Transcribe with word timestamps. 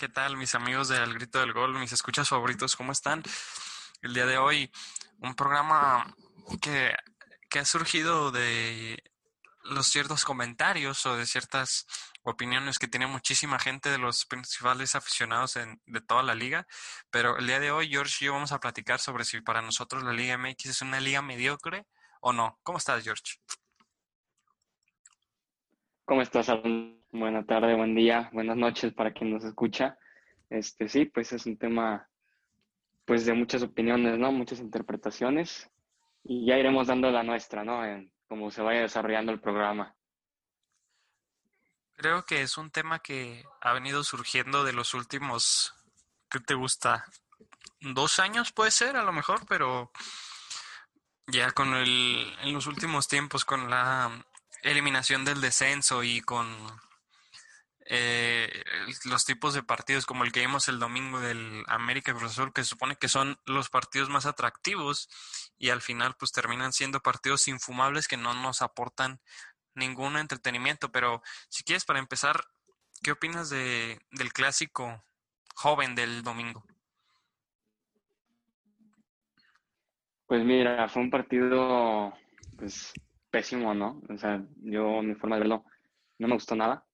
¿qué 0.00 0.08
tal 0.08 0.38
mis 0.38 0.54
amigos 0.54 0.88
de 0.88 0.96
Al 0.96 1.12
Grito 1.12 1.40
del 1.40 1.52
Gol, 1.52 1.78
mis 1.78 1.92
escuchas 1.92 2.26
favoritos? 2.26 2.74
¿Cómo 2.74 2.90
están? 2.90 3.22
El 4.00 4.14
día 4.14 4.24
de 4.24 4.38
hoy, 4.38 4.72
un 5.18 5.34
programa 5.34 6.16
que, 6.62 6.94
que 7.50 7.58
ha 7.58 7.66
surgido 7.66 8.30
de 8.30 9.02
los 9.62 9.88
ciertos 9.88 10.24
comentarios 10.24 11.04
o 11.04 11.16
de 11.16 11.26
ciertas 11.26 11.86
opiniones 12.22 12.78
que 12.78 12.88
tiene 12.88 13.08
muchísima 13.08 13.58
gente 13.58 13.90
de 13.90 13.98
los 13.98 14.24
principales 14.24 14.94
aficionados 14.94 15.58
de 15.84 16.00
toda 16.00 16.22
la 16.22 16.34
liga. 16.34 16.66
Pero 17.10 17.36
el 17.36 17.46
día 17.46 17.60
de 17.60 17.70
hoy, 17.70 17.90
George 17.90 18.24
y 18.24 18.26
yo 18.28 18.32
vamos 18.32 18.52
a 18.52 18.60
platicar 18.60 19.00
sobre 19.00 19.26
si 19.26 19.42
para 19.42 19.60
nosotros 19.60 20.02
la 20.02 20.14
Liga 20.14 20.38
MX 20.38 20.64
es 20.64 20.80
una 20.80 20.98
liga 20.98 21.20
mediocre 21.20 21.84
o 22.22 22.32
no. 22.32 22.58
¿Cómo 22.62 22.78
estás, 22.78 23.04
George? 23.04 23.34
¿Cómo 26.06 26.22
estás, 26.22 26.48
Alan? 26.48 26.99
Buena 27.12 27.44
tarde, 27.44 27.74
buen 27.74 27.96
día, 27.96 28.30
buenas 28.32 28.56
noches 28.56 28.92
para 28.92 29.12
quien 29.12 29.32
nos 29.32 29.42
escucha. 29.42 29.98
Este 30.48 30.88
sí, 30.88 31.06
pues 31.06 31.32
es 31.32 31.44
un 31.44 31.58
tema 31.58 32.08
pues 33.04 33.26
de 33.26 33.32
muchas 33.32 33.64
opiniones, 33.64 34.16
¿no? 34.16 34.30
Muchas 34.30 34.60
interpretaciones 34.60 35.68
y 36.22 36.46
ya 36.46 36.56
iremos 36.56 36.86
dando 36.86 37.10
la 37.10 37.24
nuestra, 37.24 37.64
¿no? 37.64 37.84
En 37.84 38.12
cómo 38.28 38.52
se 38.52 38.62
vaya 38.62 38.82
desarrollando 38.82 39.32
el 39.32 39.40
programa. 39.40 39.96
Creo 41.96 42.24
que 42.24 42.42
es 42.42 42.56
un 42.56 42.70
tema 42.70 43.00
que 43.00 43.44
ha 43.60 43.72
venido 43.72 44.04
surgiendo 44.04 44.62
de 44.62 44.72
los 44.72 44.94
últimos, 44.94 45.74
¿qué 46.30 46.38
te 46.38 46.54
gusta? 46.54 47.06
Dos 47.80 48.20
años 48.20 48.52
puede 48.52 48.70
ser, 48.70 48.96
a 48.96 49.02
lo 49.02 49.12
mejor, 49.12 49.40
pero 49.48 49.90
ya 51.26 51.50
con 51.50 51.74
el, 51.74 52.32
en 52.42 52.52
los 52.52 52.68
últimos 52.68 53.08
tiempos, 53.08 53.44
con 53.44 53.68
la 53.68 54.24
eliminación 54.62 55.24
del 55.24 55.40
descenso 55.40 56.04
y 56.04 56.20
con 56.20 56.46
eh, 57.86 58.62
los 59.06 59.24
tipos 59.24 59.54
de 59.54 59.62
partidos 59.62 60.06
como 60.06 60.24
el 60.24 60.32
que 60.32 60.40
vimos 60.40 60.68
el 60.68 60.78
domingo 60.78 61.20
del 61.20 61.64
América 61.66 62.12
Cruz 62.12 62.32
Azul, 62.32 62.52
que 62.52 62.62
se 62.62 62.70
supone 62.70 62.96
que 62.96 63.08
son 63.08 63.38
los 63.46 63.70
partidos 63.70 64.08
más 64.10 64.26
atractivos 64.26 65.08
y 65.58 65.70
al 65.70 65.80
final 65.80 66.14
pues 66.18 66.32
terminan 66.32 66.72
siendo 66.72 67.00
partidos 67.00 67.48
infumables 67.48 68.06
que 68.06 68.16
no 68.16 68.34
nos 68.34 68.62
aportan 68.62 69.20
ningún 69.74 70.16
entretenimiento. 70.16 70.92
Pero 70.92 71.22
si 71.48 71.64
quieres 71.64 71.84
para 71.84 71.98
empezar, 71.98 72.44
¿qué 73.02 73.12
opinas 73.12 73.50
de, 73.50 73.98
del 74.10 74.32
clásico 74.32 75.02
joven 75.54 75.94
del 75.94 76.22
domingo? 76.22 76.64
Pues 80.26 80.44
mira, 80.44 80.88
fue 80.88 81.02
un 81.02 81.10
partido 81.10 82.12
pues 82.56 82.92
pésimo, 83.30 83.74
¿no? 83.74 84.00
O 84.08 84.16
sea, 84.16 84.40
yo 84.58 85.02
mi 85.02 85.14
forma 85.14 85.36
de 85.36 85.40
verlo 85.40 85.64
no 86.18 86.28
me 86.28 86.34
gustó 86.34 86.54
nada 86.54 86.84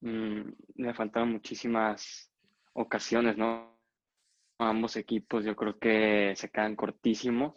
Mm, 0.00 0.52
le 0.76 0.94
faltaron 0.94 1.32
muchísimas 1.32 2.30
ocasiones, 2.72 3.36
¿no? 3.36 3.70
ambos 4.60 4.96
equipos 4.96 5.44
yo 5.44 5.56
creo 5.56 5.78
que 5.78 6.34
se 6.36 6.50
quedan 6.50 6.76
cortísimos. 6.76 7.54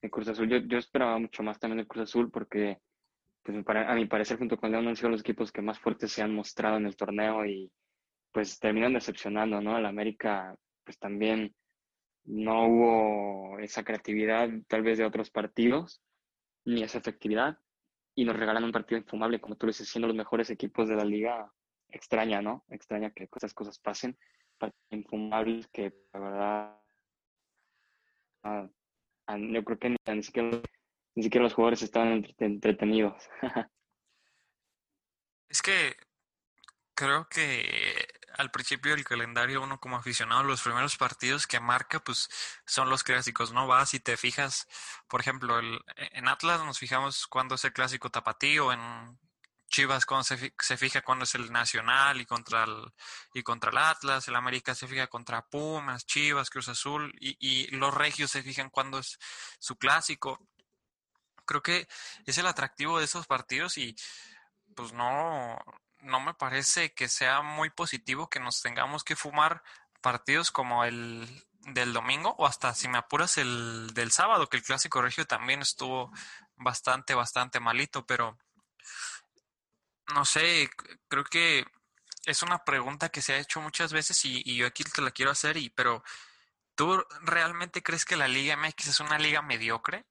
El 0.00 0.10
Cruz 0.10 0.28
Azul, 0.28 0.48
yo, 0.48 0.58
yo 0.58 0.78
esperaba 0.78 1.18
mucho 1.18 1.42
más 1.42 1.58
también 1.58 1.80
el 1.80 1.86
Cruz 1.86 2.04
Azul 2.04 2.30
porque 2.30 2.78
pues, 3.42 3.58
a 3.66 3.94
mi 3.94 4.06
parecer 4.06 4.38
junto 4.38 4.56
con 4.56 4.70
León 4.70 4.88
han 4.88 4.96
sido 4.96 5.10
los 5.10 5.20
equipos 5.20 5.50
que 5.50 5.62
más 5.62 5.78
fuertes 5.78 6.12
se 6.12 6.22
han 6.22 6.34
mostrado 6.34 6.76
en 6.76 6.86
el 6.86 6.96
torneo 6.96 7.44
y 7.46 7.70
pues 8.32 8.58
terminan 8.58 8.94
decepcionando, 8.94 9.60
¿no? 9.60 9.78
El 9.78 9.86
América 9.86 10.54
pues 10.84 10.98
también 10.98 11.54
no 12.24 12.66
hubo 12.66 13.58
esa 13.60 13.84
creatividad 13.84 14.48
tal 14.68 14.82
vez 14.82 14.98
de 14.98 15.04
otros 15.04 15.30
partidos 15.30 16.02
ni 16.64 16.82
esa 16.82 16.98
efectividad 16.98 17.58
y 18.14 18.24
nos 18.24 18.36
regalan 18.36 18.64
un 18.64 18.72
partido 18.72 18.98
infumable, 18.98 19.40
como 19.40 19.56
tú 19.56 19.66
lo 19.66 19.70
dices, 19.70 19.88
siendo 19.88 20.08
los 20.08 20.16
mejores 20.16 20.50
equipos 20.50 20.88
de 20.88 20.96
la 20.96 21.04
liga, 21.04 21.52
extraña, 21.88 22.42
¿no? 22.42 22.64
Extraña 22.68 23.10
que 23.10 23.28
esas 23.34 23.54
cosas 23.54 23.78
pasen, 23.78 24.18
partidos 24.58 24.84
infumables 24.90 25.66
que 25.68 25.92
la 26.12 26.20
verdad 26.20 26.80
ah, 28.44 28.68
ah, 29.26 29.38
yo 29.38 29.64
creo 29.64 29.78
que 29.78 29.90
ni, 29.90 30.22
siquiera, 30.22 30.60
ni 31.14 31.22
siquiera 31.22 31.44
los 31.44 31.54
jugadores 31.54 31.82
estaban 31.82 32.24
entretenidos. 32.38 33.28
es 35.48 35.62
que 35.62 35.96
creo 36.94 37.26
que 37.28 38.13
al 38.36 38.50
principio 38.50 38.92
del 38.92 39.04
calendario 39.04 39.62
uno 39.62 39.78
como 39.80 39.96
aficionado 39.96 40.42
los 40.42 40.62
primeros 40.62 40.96
partidos 40.96 41.46
que 41.46 41.60
marca 41.60 42.00
pues 42.00 42.28
son 42.66 42.90
los 42.90 43.04
clásicos, 43.04 43.52
¿no? 43.52 43.66
Vas 43.66 43.94
y 43.94 44.00
te 44.00 44.16
fijas, 44.16 44.66
por 45.08 45.20
ejemplo, 45.20 45.58
el, 45.58 45.80
en 45.96 46.28
Atlas 46.28 46.64
nos 46.64 46.78
fijamos 46.78 47.26
cuando 47.26 47.54
es 47.54 47.64
el 47.64 47.72
clásico 47.72 48.10
tapatío, 48.10 48.72
en 48.72 49.18
Chivas 49.68 50.06
cuando 50.06 50.24
se, 50.24 50.54
se 50.58 50.76
fija 50.76 51.02
cuando 51.02 51.24
es 51.24 51.34
el 51.34 51.50
Nacional 51.50 52.20
y 52.20 52.26
contra 52.26 52.64
el, 52.64 52.92
y 53.34 53.42
contra 53.42 53.70
el 53.70 53.78
Atlas, 53.78 54.28
el 54.28 54.36
América 54.36 54.74
se 54.74 54.86
fija 54.86 55.08
contra 55.08 55.46
Pumas, 55.46 56.06
Chivas, 56.06 56.50
Cruz 56.50 56.68
Azul 56.68 57.12
y, 57.20 57.36
y 57.40 57.66
los 57.76 57.92
Regios 57.92 58.30
se 58.30 58.42
fijan 58.42 58.70
cuando 58.70 58.98
es 58.98 59.18
su 59.58 59.76
clásico. 59.76 60.48
Creo 61.44 61.62
que 61.62 61.88
es 62.24 62.38
el 62.38 62.46
atractivo 62.46 62.98
de 62.98 63.04
esos 63.06 63.26
partidos 63.26 63.76
y 63.78 63.96
pues 64.74 64.92
no, 64.92 65.58
no 66.04 66.20
me 66.20 66.34
parece 66.34 66.92
que 66.94 67.08
sea 67.08 67.42
muy 67.42 67.70
positivo 67.70 68.28
que 68.28 68.40
nos 68.40 68.62
tengamos 68.62 69.04
que 69.04 69.16
fumar 69.16 69.62
partidos 70.00 70.50
como 70.50 70.84
el 70.84 71.28
del 71.66 71.92
domingo 71.92 72.34
o 72.38 72.46
hasta 72.46 72.74
si 72.74 72.88
me 72.88 72.98
apuras 72.98 73.38
el 73.38 73.92
del 73.94 74.12
sábado, 74.12 74.48
que 74.48 74.58
el 74.58 74.62
clásico 74.62 75.00
regio 75.00 75.26
también 75.26 75.62
estuvo 75.62 76.12
bastante, 76.56 77.14
bastante 77.14 77.58
malito, 77.58 78.06
pero 78.06 78.38
no 80.14 80.24
sé, 80.24 80.70
creo 81.08 81.24
que 81.24 81.64
es 82.26 82.42
una 82.42 82.64
pregunta 82.64 83.08
que 83.08 83.22
se 83.22 83.34
ha 83.34 83.38
hecho 83.38 83.60
muchas 83.60 83.92
veces 83.92 84.22
y, 84.24 84.56
yo 84.56 84.66
aquí 84.66 84.84
te 84.84 85.02
la 85.02 85.10
quiero 85.10 85.30
hacer, 85.30 85.56
y, 85.56 85.70
pero 85.70 86.02
¿tú 86.74 87.02
realmente 87.22 87.82
crees 87.82 88.04
que 88.04 88.16
la 88.16 88.28
Liga 88.28 88.56
MX 88.56 88.88
es 88.88 89.00
una 89.00 89.18
liga 89.18 89.42
mediocre? 89.42 90.04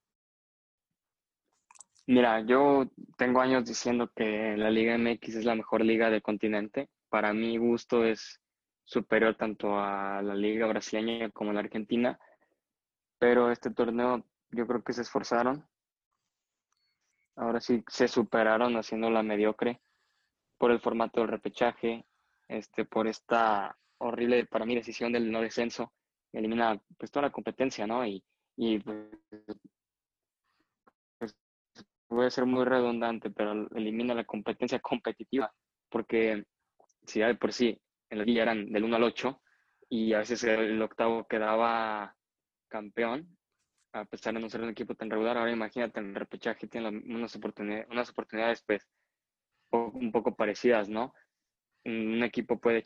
Mira, 2.06 2.42
yo 2.42 2.86
tengo 3.18 3.40
años 3.40 3.66
diciendo 3.66 4.12
que 4.14 4.58
la 4.58 4.70
Liga 4.70 4.98
MX 4.98 5.36
es 5.36 5.46
la 5.46 5.56
mejor 5.56 5.86
liga 5.86 6.10
del 6.10 6.22
continente. 6.22 6.90
Para 7.10 7.34
mi 7.34 7.58
gusto 7.58 8.04
es 8.04 8.42
superior 8.84 9.36
tanto 9.36 9.80
a 9.80 10.22
la 10.22 10.36
liga 10.36 10.68
brasileña 10.68 11.30
como 11.32 11.52
a 11.52 11.54
la 11.54 11.62
argentina, 11.62 12.20
pero 13.18 13.52
este 13.52 13.72
torneo 13.72 14.26
yo 14.52 14.68
creo 14.68 14.84
que 14.84 14.92
se 14.92 15.04
esforzaron. 15.04 15.66
Ahora 17.38 17.62
sí 17.62 17.84
se 17.88 18.10
superaron 18.10 18.76
haciéndola 18.76 19.24
mediocre 19.24 19.82
por 20.58 20.72
el 20.72 20.82
formato 20.82 21.22
del 21.22 21.30
repechaje, 21.30 22.06
este, 22.50 22.84
por 22.84 23.08
esta 23.08 23.78
horrible 23.98 24.46
para 24.46 24.66
mí 24.66 24.76
decisión 24.76 25.14
del 25.14 25.32
no 25.32 25.42
descenso, 25.42 25.94
elimina 26.34 26.80
pues 26.98 27.10
toda 27.12 27.28
la 27.28 27.32
competencia, 27.32 27.88
¿no? 27.88 28.06
Y, 28.06 28.24
y 28.58 28.80
pues, 28.80 28.98
voy 32.14 32.26
a 32.26 32.30
ser 32.30 32.46
muy 32.46 32.66
redundante, 32.66 33.30
pero 33.30 33.68
elimina 33.76 34.14
la 34.14 34.24
competencia 34.24 34.80
competitiva, 34.80 35.52
porque 35.90 36.46
si 37.06 37.20
ya 37.20 37.28
de 37.28 37.36
por 37.36 37.54
sí 37.54 37.80
en 38.10 38.18
la 38.20 38.24
liga 38.24 38.44
eran 38.44 38.72
del 38.72 38.84
1 38.84 38.96
al 38.96 39.04
8 39.04 39.42
y 39.90 40.14
a 40.14 40.20
veces 40.20 40.44
el 40.44 40.82
octavo 40.82 41.28
quedaba 41.28 42.16
campeón, 42.68 43.38
a 43.94 44.06
pesar 44.06 44.34
de 44.34 44.40
no 44.40 44.50
ser 44.50 44.62
un 44.62 44.70
equipo 44.70 44.96
tan 44.96 45.10
regular, 45.10 45.38
ahora 45.38 45.52
imagínate 45.52 46.00
en 46.00 46.10
el 46.10 46.16
repechaje 46.16 46.68
tiene 46.68 46.90
unas 46.90 47.36
oportunidades, 47.36 47.88
unas 47.90 48.10
oportunidades 48.10 48.64
pues 48.66 48.88
un 49.72 50.12
poco 50.12 50.36
parecidas, 50.36 50.90
¿no? 50.90 51.14
Un 51.86 52.24
equipo 52.24 52.60
puede 52.60 52.86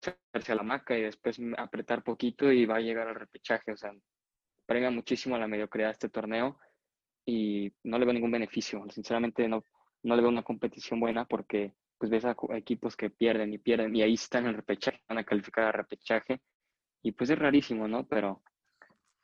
echarse 0.00 0.52
a 0.52 0.54
la 0.56 0.62
maca 0.62 0.96
y 0.96 1.02
después 1.02 1.40
apretar 1.56 2.02
poquito 2.02 2.52
y 2.52 2.66
va 2.66 2.76
a 2.76 2.80
llegar 2.80 3.08
al 3.08 3.14
repechaje, 3.14 3.72
o 3.72 3.76
sea, 3.76 3.92
premia 4.66 4.90
muchísimo 4.90 5.36
a 5.36 5.38
la 5.38 5.48
mediocridad 5.48 5.90
este 5.90 6.08
torneo 6.08 6.58
y 7.26 7.72
no 7.82 7.98
le 7.98 8.06
veo 8.06 8.14
ningún 8.14 8.30
beneficio. 8.30 8.82
Sinceramente 8.88 9.46
no, 9.48 9.64
no 10.04 10.16
le 10.16 10.22
veo 10.22 10.30
una 10.30 10.44
competición 10.44 11.00
buena 11.00 11.26
porque 11.26 11.74
pues 11.98 12.10
ves 12.10 12.24
a 12.24 12.36
equipos 12.50 12.96
que 12.96 13.10
pierden 13.10 13.52
y 13.52 13.58
pierden 13.58 13.94
y 13.96 14.02
ahí 14.02 14.14
están 14.14 14.46
en 14.46 14.54
repechaje, 14.54 15.02
van 15.08 15.18
a 15.18 15.24
calificar 15.24 15.64
al 15.64 15.72
repechaje 15.72 16.40
y 17.02 17.12
pues 17.12 17.30
es 17.30 17.38
rarísimo, 17.38 17.88
¿no? 17.88 18.06
Pero, 18.06 18.42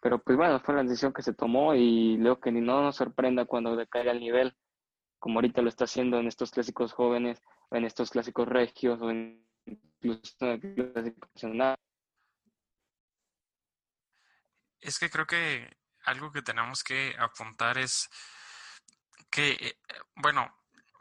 pero 0.00 0.22
pues 0.22 0.36
bueno, 0.36 0.60
fue 0.60 0.74
la 0.74 0.82
decisión 0.82 1.12
que 1.12 1.22
se 1.22 1.34
tomó 1.34 1.74
y 1.74 2.16
leo 2.16 2.40
que 2.40 2.50
ni 2.50 2.60
no 2.60 2.82
nos 2.82 2.96
sorprenda 2.96 3.44
cuando 3.44 3.76
decaiga 3.76 4.12
el 4.12 4.20
nivel, 4.20 4.56
como 5.18 5.38
ahorita 5.38 5.62
lo 5.62 5.68
está 5.68 5.84
haciendo 5.84 6.18
en 6.18 6.26
estos 6.26 6.50
clásicos 6.50 6.92
jóvenes, 6.92 7.40
en 7.70 7.84
estos 7.84 8.10
clásicos 8.10 8.48
regios, 8.48 9.00
o 9.00 9.10
incluso 9.10 10.34
en 10.40 10.74
el 10.76 10.92
clásico 10.92 11.28
nacional. 11.34 11.76
Es 14.80 14.98
que 14.98 15.08
creo 15.08 15.26
que 15.26 15.68
algo 16.04 16.32
que 16.32 16.42
tenemos 16.42 16.84
que 16.84 17.14
apuntar 17.18 17.78
es 17.78 18.10
que, 19.30 19.50
eh, 19.52 19.76
bueno, 20.16 20.54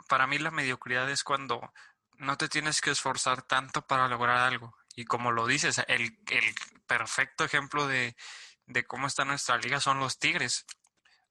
para 0.07 0.27
mí 0.27 0.37
la 0.39 0.51
mediocridad 0.51 1.09
es 1.09 1.23
cuando 1.23 1.73
no 2.17 2.37
te 2.37 2.49
tienes 2.49 2.81
que 2.81 2.91
esforzar 2.91 3.41
tanto 3.43 3.85
para 3.85 4.07
lograr 4.07 4.37
algo. 4.37 4.75
Y 4.95 5.05
como 5.05 5.31
lo 5.31 5.47
dices, 5.47 5.81
el, 5.87 6.19
el 6.27 6.55
perfecto 6.85 7.43
ejemplo 7.43 7.87
de, 7.87 8.15
de 8.67 8.85
cómo 8.85 9.07
está 9.07 9.25
nuestra 9.25 9.57
liga 9.57 9.79
son 9.79 9.99
los 9.99 10.19
Tigres. 10.19 10.65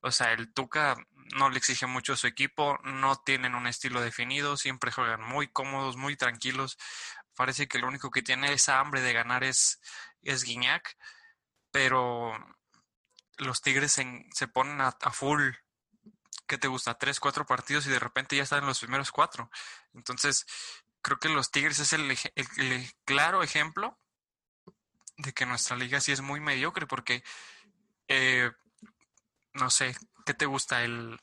O 0.01 0.11
sea, 0.11 0.33
el 0.33 0.53
Tuca 0.53 0.97
no 1.35 1.51
le 1.51 1.59
exige 1.59 1.87
mucho 1.87 2.15
a 2.15 2.17
su 2.17 2.27
equipo, 2.27 2.79
no 2.83 3.17
tienen 3.17 3.55
un 3.55 3.67
estilo 3.67 4.01
definido, 4.01 4.57
siempre 4.57 4.93
juegan 4.93 5.23
muy 5.23 5.49
cómodos, 5.49 5.97
muy 5.97 6.17
tranquilos. 6.17 6.79
parece 7.37 7.69
que 7.69 7.79
lo 7.79 7.89
único 7.89 8.11
que 8.11 8.23
tiene 8.23 8.53
esa 8.53 8.81
hambre 8.81 9.01
de 9.03 9.13
ganar 9.13 9.45
es, 9.45 9.81
es 10.23 10.45
Guiñac, 10.45 10.97
pero 11.71 12.33
los 13.41 13.63
Tigres 13.63 13.93
se 13.93 14.49
ponen 14.49 14.81
a, 14.81 14.93
full 15.13 15.51
¿qué 16.47 16.59
te 16.59 16.69
gusta? 16.69 16.99
Tres, 16.99 17.21
cuatro 17.21 17.47
partidos 17.47 17.87
y 17.87 17.91
de 17.91 17.99
repente 17.99 18.37
ya 18.37 18.43
están 18.43 18.61
en 18.61 18.67
los 18.67 18.81
primeros 18.81 19.13
cuatro. 19.13 19.51
Entonces, 19.95 20.47
creo 21.03 21.19
que 21.19 21.29
los 21.29 21.51
Tigres 21.51 21.79
es 21.79 21.93
el, 21.93 22.17
claro 23.05 23.43
ejemplo 23.43 23.99
de 25.17 25.33
que 25.33 25.47
nuestra 25.47 25.77
liga 25.77 26.01
sí 26.01 26.13
es 26.13 26.21
muy 26.21 26.41
mediocre 26.41 26.87
porque, 26.87 27.23
eh, 28.09 28.51
no 29.55 29.71
sé, 29.71 29.97
¿qué 30.27 30.35
te 30.35 30.47
gusta? 30.47 30.83
El, 30.83 31.21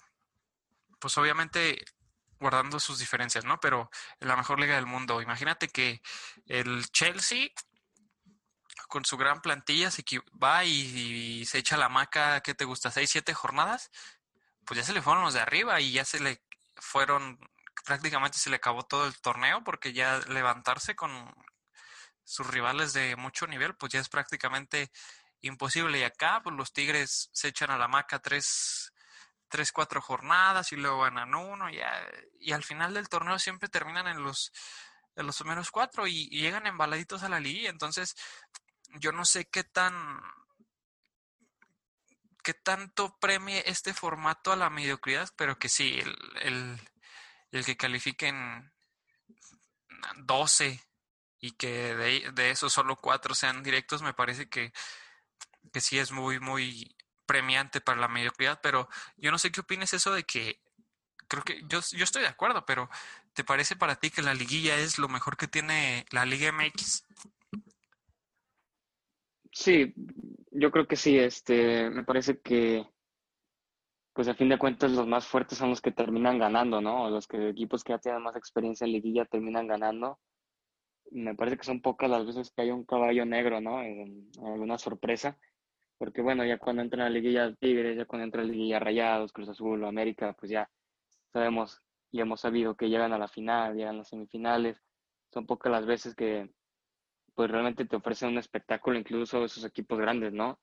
pues 0.99 1.17
obviamente 1.17 1.83
guardando 2.39 2.79
sus 2.79 2.99
diferencias, 2.99 3.43
¿no? 3.45 3.59
Pero 3.59 3.89
la 4.19 4.35
mejor 4.35 4.59
liga 4.59 4.75
del 4.75 4.85
mundo. 4.85 5.21
Imagínate 5.21 5.67
que 5.67 6.01
el 6.45 6.89
Chelsea 6.91 7.49
con 8.87 9.05
su 9.05 9.17
gran 9.17 9.41
plantilla 9.41 9.91
se 9.91 10.03
va 10.41 10.63
y, 10.65 11.45
se 11.45 11.59
echa 11.59 11.77
la 11.77 11.89
maca, 11.89 12.41
¿qué 12.41 12.53
te 12.53 12.65
gusta? 12.65 12.91
¿Seis, 12.91 13.09
siete 13.09 13.33
jornadas? 13.33 13.91
Pues 14.65 14.79
ya 14.79 14.85
se 14.85 14.93
le 14.93 15.01
fueron 15.01 15.23
los 15.23 15.33
de 15.33 15.41
arriba 15.41 15.79
y 15.81 15.91
ya 15.91 16.05
se 16.05 16.19
le 16.19 16.41
fueron, 16.75 17.39
prácticamente 17.85 18.37
se 18.37 18.49
le 18.49 18.57
acabó 18.57 18.83
todo 18.83 19.05
el 19.05 19.19
torneo 19.19 19.63
porque 19.63 19.93
ya 19.93 20.19
levantarse 20.27 20.95
con 20.95 21.33
sus 22.23 22.47
rivales 22.47 22.93
de 22.93 23.15
mucho 23.15 23.47
nivel, 23.47 23.75
pues 23.75 23.93
ya 23.93 23.99
es 23.99 24.09
prácticamente 24.09 24.91
imposible. 25.41 25.99
Y 25.99 26.03
acá, 26.03 26.41
pues 26.43 26.55
los 26.55 26.73
Tigres 26.73 27.29
se 27.33 27.49
echan 27.49 27.71
a 27.71 27.77
la 27.77 27.87
maca 27.87 28.19
tres, 28.19 28.93
tres, 29.47 29.71
cuatro 29.71 30.01
jornadas 30.01 30.71
y 30.71 30.75
luego 30.75 31.01
ganan 31.01 31.35
uno, 31.35 31.67
y 31.69 32.51
al 32.51 32.63
final 32.63 32.93
del 32.93 33.09
torneo 33.09 33.39
siempre 33.39 33.69
terminan 33.69 34.07
en 34.07 34.23
los, 34.23 34.51
en 35.15 35.25
los 35.25 35.71
cuatro 35.71 36.07
y, 36.07 36.27
y 36.31 36.41
llegan 36.41 36.67
embaladitos 36.67 37.23
a 37.23 37.29
la 37.29 37.39
liga. 37.39 37.69
Entonces, 37.69 38.15
yo 38.95 39.11
no 39.11 39.25
sé 39.25 39.45
qué 39.49 39.63
tan 39.63 40.21
qué 42.43 42.53
tanto 42.53 43.17
premie 43.19 43.61
este 43.65 43.93
formato 43.93 44.53
a 44.53 44.55
la 44.55 44.69
mediocridad, 44.69 45.29
pero 45.35 45.59
que 45.59 45.67
sí, 45.67 45.99
el, 46.41 46.79
el, 47.51 47.65
que 47.65 47.75
califiquen 47.75 48.71
12 50.15 50.81
y 51.39 51.51
que 51.51 51.93
de, 51.93 52.31
de 52.31 52.51
esos 52.51 52.71
solo 52.71 52.95
cuatro 52.95 53.35
sean 53.35 53.63
directos, 53.63 54.01
me 54.01 54.13
parece 54.13 54.47
que, 54.47 54.71
que 55.73 55.81
sí 55.81 55.99
es 55.99 56.13
muy, 56.13 56.39
muy 56.39 56.95
premiante 57.25 57.81
para 57.81 57.99
la 57.99 58.07
mediocridad, 58.07 58.61
pero 58.61 58.87
yo 59.17 59.29
no 59.29 59.37
sé 59.37 59.51
qué 59.51 59.59
opinas 59.59 59.93
eso 59.93 60.13
de 60.13 60.23
que 60.23 60.61
creo 61.27 61.43
que 61.43 61.61
yo, 61.67 61.81
yo 61.91 62.03
estoy 62.03 62.21
de 62.21 62.29
acuerdo, 62.29 62.65
pero 62.65 62.89
¿te 63.33 63.43
parece 63.43 63.75
para 63.75 63.97
ti 63.97 64.09
que 64.09 64.21
la 64.21 64.33
liguilla 64.33 64.77
es 64.77 64.97
lo 64.97 65.09
mejor 65.09 65.37
que 65.37 65.47
tiene 65.47 66.05
la 66.11 66.25
Liga 66.25 66.51
MX? 66.51 67.03
Sí, 69.59 69.91
yo 70.51 70.69
creo 70.71 70.87
que 70.87 70.95
sí, 70.95 71.17
este, 71.17 71.89
me 71.89 72.03
parece 72.03 72.39
que, 72.41 72.87
pues 74.13 74.27
a 74.27 74.35
fin 74.35 74.49
de 74.49 74.59
cuentas 74.59 74.91
los 74.91 75.07
más 75.07 75.25
fuertes 75.27 75.57
son 75.57 75.71
los 75.71 75.81
que 75.81 75.91
terminan 75.91 76.37
ganando, 76.37 76.79
¿no? 76.79 77.09
Los 77.09 77.27
que, 77.27 77.49
equipos 77.49 77.83
que 77.83 77.93
ya 77.93 77.99
tienen 77.99 78.21
más 78.21 78.35
experiencia 78.35 78.85
en 78.85 78.91
liguilla 78.93 79.25
terminan 79.25 79.67
ganando. 79.67 80.19
Me 81.11 81.35
parece 81.35 81.57
que 81.57 81.63
son 81.63 81.81
pocas 81.81 82.09
las 82.09 82.25
veces 82.25 82.51
que 82.51 82.61
hay 82.61 82.71
un 82.71 82.85
caballo 82.85 83.25
negro, 83.25 83.59
¿no? 83.59 83.81
En, 83.81 84.29
alguna 84.45 84.77
sorpresa. 84.77 85.37
Porque 85.97 86.21
bueno, 86.21 86.45
ya 86.45 86.59
cuando 86.59 86.83
entra 86.83 87.07
en 87.07 87.13
la 87.13 87.19
liguilla 87.19 87.55
Tigres, 87.55 87.97
ya 87.97 88.05
cuando 88.05 88.25
entra 88.25 88.41
en 88.43 88.49
la 88.49 88.53
liguilla 88.53 88.79
Rayados, 88.79 89.33
Cruz 89.33 89.49
Azul 89.49 89.83
América, 89.85 90.35
pues 90.39 90.51
ya 90.51 90.69
sabemos 91.33 91.81
y 92.11 92.21
hemos 92.21 92.41
sabido 92.41 92.75
que 92.75 92.89
llegan 92.89 93.13
a 93.13 93.17
la 93.17 93.27
final, 93.27 93.75
llegan 93.75 93.95
a 93.95 93.99
las 93.99 94.09
semifinales. 94.09 94.83
Son 95.33 95.47
pocas 95.47 95.71
las 95.71 95.85
veces 95.87 96.15
que, 96.15 96.51
pues 97.37 97.51
realmente 97.51 97.85
te 97.85 97.95
ofrecen 97.95 98.29
un 98.29 98.39
espectáculo, 98.39 98.97
incluso 98.97 99.45
esos 99.45 99.63
equipos 99.63 99.99
grandes, 99.99 100.33
¿no? 100.33 100.59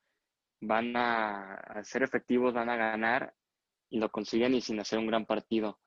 Van 0.59 0.93
a, 0.97 1.81
ser 1.83 2.03
efectivos, 2.03 2.53
van 2.53 2.69
a 2.69 2.75
ganar 2.75 3.33
y 3.89 3.97
lo 3.97 4.11
consiguen 4.11 4.55
y 4.55 4.59
sin 4.59 4.77
hacer 4.81 4.99
un 4.99 5.07
gran 5.07 5.25
partido. 5.25 5.79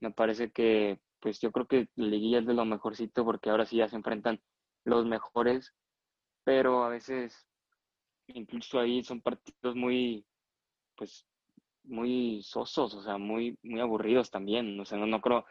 Me 0.00 0.12
parece 0.12 0.50
que, 0.50 0.98
pues 1.20 1.40
yo 1.42 1.52
creo 1.52 1.66
que 1.66 1.88
la 1.94 2.06
liguilla 2.06 2.38
es 2.38 2.46
de 2.46 2.54
lo 2.54 2.64
mejorcito 2.64 3.22
porque 3.22 3.50
ahora 3.50 3.66
sí 3.66 3.76
ya 3.76 3.88
se 3.88 3.96
enfrentan 3.96 4.40
los 4.84 5.04
mejores, 5.04 5.74
pero 6.42 6.84
a 6.84 6.88
veces 6.88 7.46
incluso 8.28 8.80
ahí 8.80 9.04
son 9.04 9.20
partidos 9.20 9.76
muy, 9.76 10.24
pues, 10.96 11.26
muy 11.84 12.42
sosos, 12.42 12.94
o 12.94 13.02
sea, 13.02 13.18
muy, 13.18 13.58
muy 13.62 13.80
aburridos 13.80 14.30
también. 14.30 14.80
O 14.80 14.86
sea, 14.86 14.96
no, 14.96 15.04
no 15.04 15.20
creo, 15.20 15.44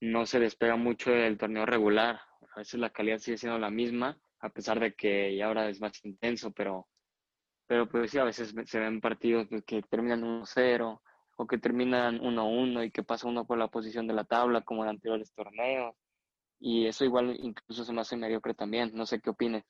no 0.00 0.26
se 0.26 0.38
despega 0.38 0.76
mucho 0.76 1.10
del 1.10 1.38
torneo 1.38 1.66
regular 1.66 2.20
a 2.54 2.58
veces 2.58 2.80
la 2.80 2.90
calidad 2.90 3.18
sigue 3.18 3.38
siendo 3.38 3.58
la 3.58 3.70
misma, 3.70 4.18
a 4.40 4.48
pesar 4.48 4.80
de 4.80 4.94
que 4.94 5.36
ya 5.36 5.46
ahora 5.46 5.68
es 5.68 5.80
más 5.80 6.04
intenso, 6.04 6.52
pero, 6.52 6.88
pero 7.66 7.88
pues 7.88 8.10
sí, 8.10 8.18
a 8.18 8.24
veces 8.24 8.54
se 8.64 8.80
ven 8.80 9.00
partidos 9.00 9.48
que 9.66 9.82
terminan 9.82 10.22
1-0 10.22 11.00
o 11.36 11.46
que 11.46 11.58
terminan 11.58 12.18
1-1 12.20 12.86
y 12.86 12.90
que 12.90 13.02
pasa 13.02 13.28
uno 13.28 13.46
por 13.46 13.58
la 13.58 13.68
posición 13.68 14.06
de 14.06 14.14
la 14.14 14.24
tabla 14.24 14.62
como 14.62 14.82
en 14.82 14.90
anteriores 14.90 15.32
torneos. 15.32 15.94
Y 16.58 16.86
eso 16.86 17.04
igual 17.04 17.36
incluso 17.40 17.84
se 17.84 17.92
me 17.92 18.00
hace 18.00 18.16
mediocre 18.16 18.54
también. 18.54 18.92
No 18.94 19.06
sé 19.06 19.20
qué 19.20 19.30
opines. 19.30 19.64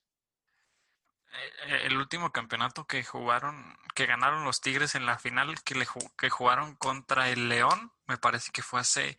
Eh, 1.67 1.87
el 1.87 1.97
último 1.97 2.31
campeonato 2.31 2.87
que 2.87 3.03
jugaron, 3.03 3.75
que 3.95 4.07
ganaron 4.07 4.45
los 4.45 4.61
Tigres 4.61 4.95
en 4.95 5.07
la 5.07 5.19
final, 5.19 5.63
que, 5.63 5.75
le, 5.75 5.87
que 6.19 6.29
jugaron 6.29 6.77
contra 6.77 7.31
el 7.31 7.49
León, 7.49 7.93
me 8.07 8.19
parece 8.19 8.53
que 8.53 8.63
fue 8.63 8.81
hace 8.81 9.17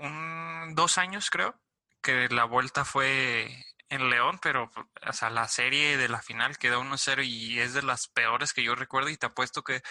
un, 0.00 0.74
dos 0.74 0.98
años, 0.98 1.30
creo 1.30 1.60
que 2.04 2.28
la 2.28 2.44
vuelta 2.44 2.84
fue 2.84 3.64
en 3.88 4.10
León, 4.10 4.38
pero 4.42 4.70
o 5.08 5.12
sea, 5.12 5.30
la 5.30 5.48
serie 5.48 5.96
de 5.96 6.08
la 6.08 6.22
final 6.22 6.58
quedó 6.58 6.82
1-0 6.82 7.24
y 7.24 7.60
es 7.60 7.72
de 7.74 7.82
las 7.82 8.08
peores 8.08 8.52
que 8.52 8.62
yo 8.62 8.74
recuerdo 8.74 9.08
y 9.08 9.16
te 9.16 9.26
apuesto 9.26 9.64
que 9.64 9.82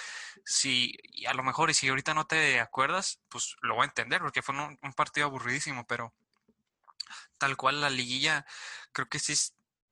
si, 0.45 0.95
a 1.27 1.33
lo 1.33 1.43
mejor, 1.43 1.71
y 1.71 1.73
si 1.73 1.89
ahorita 1.89 2.13
no 2.13 2.25
te 2.27 2.59
acuerdas, 2.59 3.19
pues 3.29 3.55
lo 3.61 3.75
voy 3.75 3.83
a 3.83 3.87
entender 3.87 4.21
porque 4.21 4.43
fue 4.43 4.55
un, 4.55 4.93
partido 4.93 5.25
aburridísimo, 5.27 5.87
pero 5.87 6.13
tal 7.39 7.57
cual 7.57 7.81
la 7.81 7.89
liguilla 7.89 8.45
creo 8.91 9.09
que 9.09 9.19
sí 9.19 9.33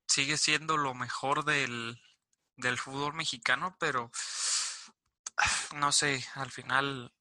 sigue 0.08 0.38
siendo 0.38 0.78
lo 0.78 0.94
mejor 0.94 1.44
del, 1.44 2.02
del 2.56 2.78
fútbol 2.78 3.14
mexicano, 3.14 3.76
pero 3.80 4.12
no 5.76 5.92
sé, 5.92 6.24
al 6.36 6.52
final 6.52 7.14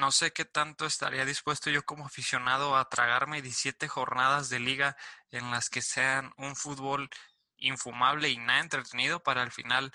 no 0.00 0.10
sé 0.10 0.32
qué 0.32 0.44
tanto 0.44 0.86
estaría 0.86 1.24
dispuesto 1.24 1.70
yo 1.70 1.84
como 1.84 2.06
aficionado 2.06 2.76
a 2.76 2.88
tragarme 2.88 3.42
17 3.42 3.86
jornadas 3.86 4.48
de 4.48 4.58
liga 4.58 4.96
en 5.30 5.50
las 5.50 5.68
que 5.68 5.82
sean 5.82 6.32
un 6.38 6.56
fútbol 6.56 7.10
infumable 7.58 8.30
y 8.30 8.38
nada 8.38 8.60
entretenido 8.60 9.22
para 9.22 9.42
al 9.42 9.52
final 9.52 9.92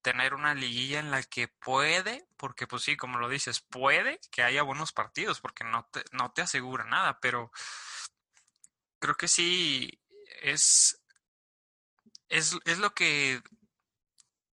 tener 0.00 0.34
una 0.34 0.54
liguilla 0.54 0.98
en 0.98 1.10
la 1.10 1.22
que 1.22 1.48
puede, 1.48 2.26
porque 2.36 2.66
pues 2.66 2.82
sí, 2.82 2.96
como 2.96 3.18
lo 3.18 3.28
dices, 3.28 3.60
puede 3.60 4.18
que 4.32 4.42
haya 4.42 4.62
buenos 4.62 4.92
partidos, 4.92 5.40
porque 5.40 5.64
no 5.64 5.88
te, 5.92 6.02
no 6.12 6.32
te 6.32 6.42
asegura 6.42 6.84
nada, 6.84 7.20
pero 7.20 7.52
creo 8.98 9.14
que 9.16 9.28
sí 9.28 10.00
es, 10.40 11.00
es, 12.28 12.56
es 12.64 12.78
lo 12.78 12.94
que 12.94 13.42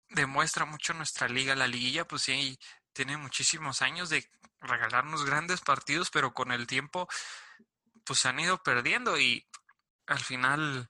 demuestra 0.09 0.65
mucho 0.65 0.93
nuestra 0.93 1.27
liga. 1.27 1.55
La 1.55 1.67
liguilla, 1.67 2.07
pues 2.07 2.23
sí, 2.23 2.59
tiene 2.93 3.17
muchísimos 3.17 3.81
años 3.81 4.09
de 4.09 4.29
regalarnos 4.61 5.25
grandes 5.25 5.61
partidos, 5.61 6.09
pero 6.11 6.33
con 6.33 6.51
el 6.51 6.67
tiempo 6.67 7.07
pues 8.03 8.19
se 8.19 8.29
han 8.29 8.39
ido 8.39 8.61
perdiendo 8.63 9.19
y 9.19 9.47
al 10.07 10.19
final 10.19 10.89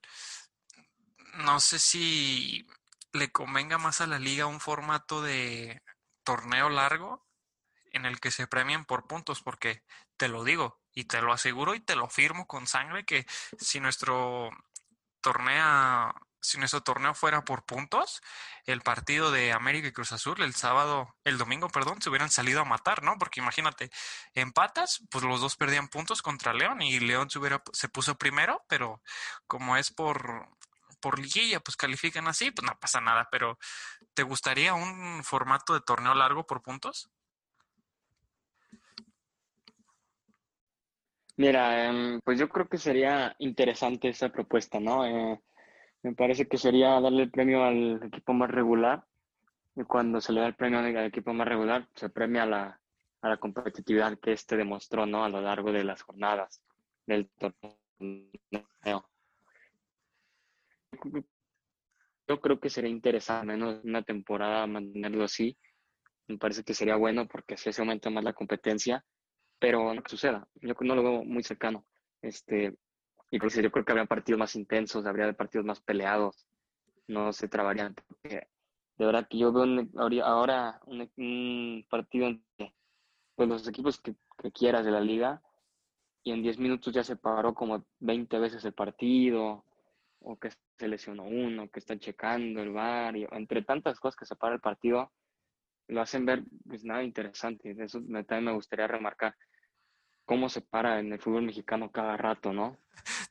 no 1.34 1.60
sé 1.60 1.78
si 1.78 2.66
le 3.12 3.30
convenga 3.30 3.78
más 3.78 4.00
a 4.00 4.06
la 4.06 4.18
liga 4.18 4.46
un 4.46 4.60
formato 4.60 5.22
de 5.22 5.82
torneo 6.24 6.68
largo 6.68 7.26
en 7.92 8.06
el 8.06 8.20
que 8.20 8.30
se 8.30 8.46
premien 8.46 8.84
por 8.84 9.06
puntos, 9.06 9.42
porque 9.42 9.82
te 10.16 10.28
lo 10.28 10.44
digo 10.44 10.80
y 10.92 11.04
te 11.04 11.20
lo 11.20 11.32
aseguro 11.32 11.74
y 11.74 11.80
te 11.80 11.96
lo 11.96 12.08
firmo 12.08 12.46
con 12.46 12.66
sangre 12.66 13.04
que 13.04 13.26
si 13.58 13.80
nuestro 13.80 14.50
torneo 15.20 16.14
si 16.40 16.58
nuestro 16.58 16.82
torneo 16.82 17.14
fuera 17.14 17.44
por 17.44 17.64
puntos, 17.64 18.22
el 18.66 18.80
partido 18.80 19.30
de 19.30 19.52
América 19.52 19.88
y 19.88 19.92
Cruz 19.92 20.12
Azul 20.12 20.42
el 20.42 20.54
sábado, 20.54 21.14
el 21.24 21.38
domingo, 21.38 21.68
perdón, 21.68 22.00
se 22.00 22.10
hubieran 22.10 22.30
salido 22.30 22.60
a 22.60 22.64
matar, 22.64 23.02
¿no? 23.02 23.18
Porque 23.18 23.40
imagínate, 23.40 23.90
empatas, 24.34 25.02
pues 25.10 25.24
los 25.24 25.40
dos 25.40 25.56
perdían 25.56 25.88
puntos 25.88 26.22
contra 26.22 26.54
León 26.54 26.82
y 26.82 27.00
León 27.00 27.30
se 27.30 27.38
hubiera 27.38 27.62
se 27.72 27.88
puso 27.88 28.16
primero, 28.16 28.64
pero 28.68 29.02
como 29.46 29.76
es 29.76 29.90
por 29.90 30.48
por 31.00 31.18
liguilla, 31.18 31.60
pues 31.60 31.76
califican 31.76 32.28
así, 32.28 32.50
pues 32.50 32.66
no 32.66 32.78
pasa 32.78 33.00
nada, 33.00 33.28
pero 33.30 33.58
¿te 34.14 34.22
gustaría 34.22 34.74
un 34.74 35.24
formato 35.24 35.74
de 35.74 35.80
torneo 35.80 36.14
largo 36.14 36.46
por 36.46 36.62
puntos? 36.62 37.10
Mira, 41.36 41.86
em, 41.86 42.20
pues 42.20 42.38
yo 42.38 42.50
creo 42.50 42.68
que 42.68 42.76
sería 42.76 43.34
interesante 43.38 44.10
esa 44.10 44.28
propuesta, 44.28 44.78
¿no? 44.78 45.06
Eh, 45.06 45.40
me 46.02 46.14
parece 46.14 46.48
que 46.48 46.56
sería 46.56 47.00
darle 47.00 47.24
el 47.24 47.30
premio 47.30 47.64
al 47.64 48.02
equipo 48.02 48.32
más 48.32 48.50
regular 48.50 49.04
y 49.76 49.84
cuando 49.84 50.20
se 50.20 50.32
le 50.32 50.40
da 50.40 50.46
el 50.46 50.54
premio 50.54 50.78
al 50.78 50.96
equipo 51.06 51.32
más 51.32 51.46
regular 51.46 51.88
se 51.94 52.08
premia 52.08 52.46
la, 52.46 52.80
a 53.22 53.28
la 53.28 53.36
competitividad 53.36 54.18
que 54.18 54.32
éste 54.32 54.56
demostró 54.56 55.06
¿no? 55.06 55.24
a 55.24 55.28
lo 55.28 55.40
largo 55.40 55.72
de 55.72 55.84
las 55.84 56.02
jornadas 56.02 56.62
del 57.06 57.28
torneo. 57.30 59.08
Yo 62.28 62.40
creo 62.40 62.60
que 62.60 62.70
sería 62.70 62.90
interesante, 62.90 63.46
menos 63.46 63.84
una 63.84 64.02
temporada, 64.02 64.66
mantenerlo 64.66 65.24
así. 65.24 65.56
Me 66.28 66.38
parece 66.38 66.62
que 66.62 66.74
sería 66.74 66.96
bueno 66.96 67.26
porque 67.26 67.54
así 67.54 67.72
se 67.72 67.82
aumenta 67.82 68.08
más 68.08 68.22
la 68.22 68.32
competencia, 68.32 69.04
pero 69.58 69.92
no 69.92 70.02
que 70.02 70.10
suceda. 70.10 70.46
Yo 70.54 70.74
no 70.80 70.94
lo 70.94 71.02
veo 71.02 71.24
muy 71.24 71.42
cercano. 71.42 71.84
Este, 72.22 72.76
pues 73.38 73.54
yo 73.54 73.70
creo 73.70 73.84
que 73.84 73.92
habría 73.92 74.06
partidos 74.06 74.38
más 74.38 74.56
intensos, 74.56 75.06
habría 75.06 75.32
partidos 75.32 75.64
más 75.64 75.80
peleados, 75.80 76.46
no 77.06 77.32
se 77.32 77.48
trabarían. 77.48 77.94
de 78.22 78.46
verdad 78.98 79.26
que 79.28 79.38
yo 79.38 79.52
veo 79.52 80.24
ahora 80.24 80.80
un, 80.86 81.86
partido 81.88 82.26
entre 82.26 82.74
pues, 83.36 83.48
los 83.48 83.68
equipos 83.68 84.00
que, 84.00 84.14
quieras 84.52 84.86
de 84.86 84.90
la 84.90 85.00
liga 85.00 85.42
y 86.22 86.32
en 86.32 86.42
10 86.42 86.58
minutos 86.58 86.94
ya 86.94 87.04
se 87.04 87.16
paró 87.16 87.54
como 87.54 87.84
20 87.98 88.38
veces 88.38 88.64
el 88.64 88.72
partido, 88.72 89.64
o 90.20 90.38
que 90.38 90.50
se 90.78 90.88
lesionó 90.88 91.24
uno, 91.24 91.68
que 91.70 91.78
están 91.78 91.98
checando 91.98 92.62
el 92.62 92.72
bar, 92.72 93.16
y 93.16 93.26
entre 93.30 93.62
tantas 93.62 94.00
cosas 94.00 94.16
que 94.16 94.26
se 94.26 94.36
para 94.36 94.54
el 94.54 94.60
partido, 94.60 95.12
lo 95.88 96.00
hacen 96.00 96.24
ver 96.24 96.44
pues 96.66 96.84
nada 96.84 97.02
interesante. 97.02 97.74
Eso 97.78 98.00
también 98.00 98.44
me 98.44 98.52
gustaría 98.52 98.86
remarcar 98.86 99.34
cómo 100.24 100.48
se 100.48 100.60
para 100.60 101.00
en 101.00 101.12
el 101.12 101.20
fútbol 101.20 101.42
mexicano 101.42 101.90
cada 101.90 102.16
rato, 102.16 102.52
¿no? 102.52 102.76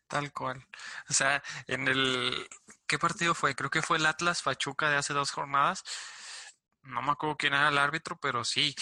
Tal 0.07 0.31
cual. 0.33 0.65
O 1.09 1.13
sea, 1.13 1.41
en 1.67 1.87
el... 1.87 2.49
¿Qué 2.87 2.97
partido 2.97 3.35
fue? 3.35 3.55
Creo 3.55 3.69
que 3.69 3.81
fue 3.81 3.97
el 3.97 4.05
Atlas 4.05 4.41
Fachuca 4.41 4.89
de 4.89 4.97
hace 4.97 5.13
dos 5.13 5.31
jornadas. 5.31 5.83
No 6.83 7.01
me 7.01 7.11
acuerdo 7.11 7.37
quién 7.37 7.53
era 7.53 7.69
el 7.69 7.77
árbitro, 7.77 8.17
pero 8.19 8.43
sí. 8.43 8.75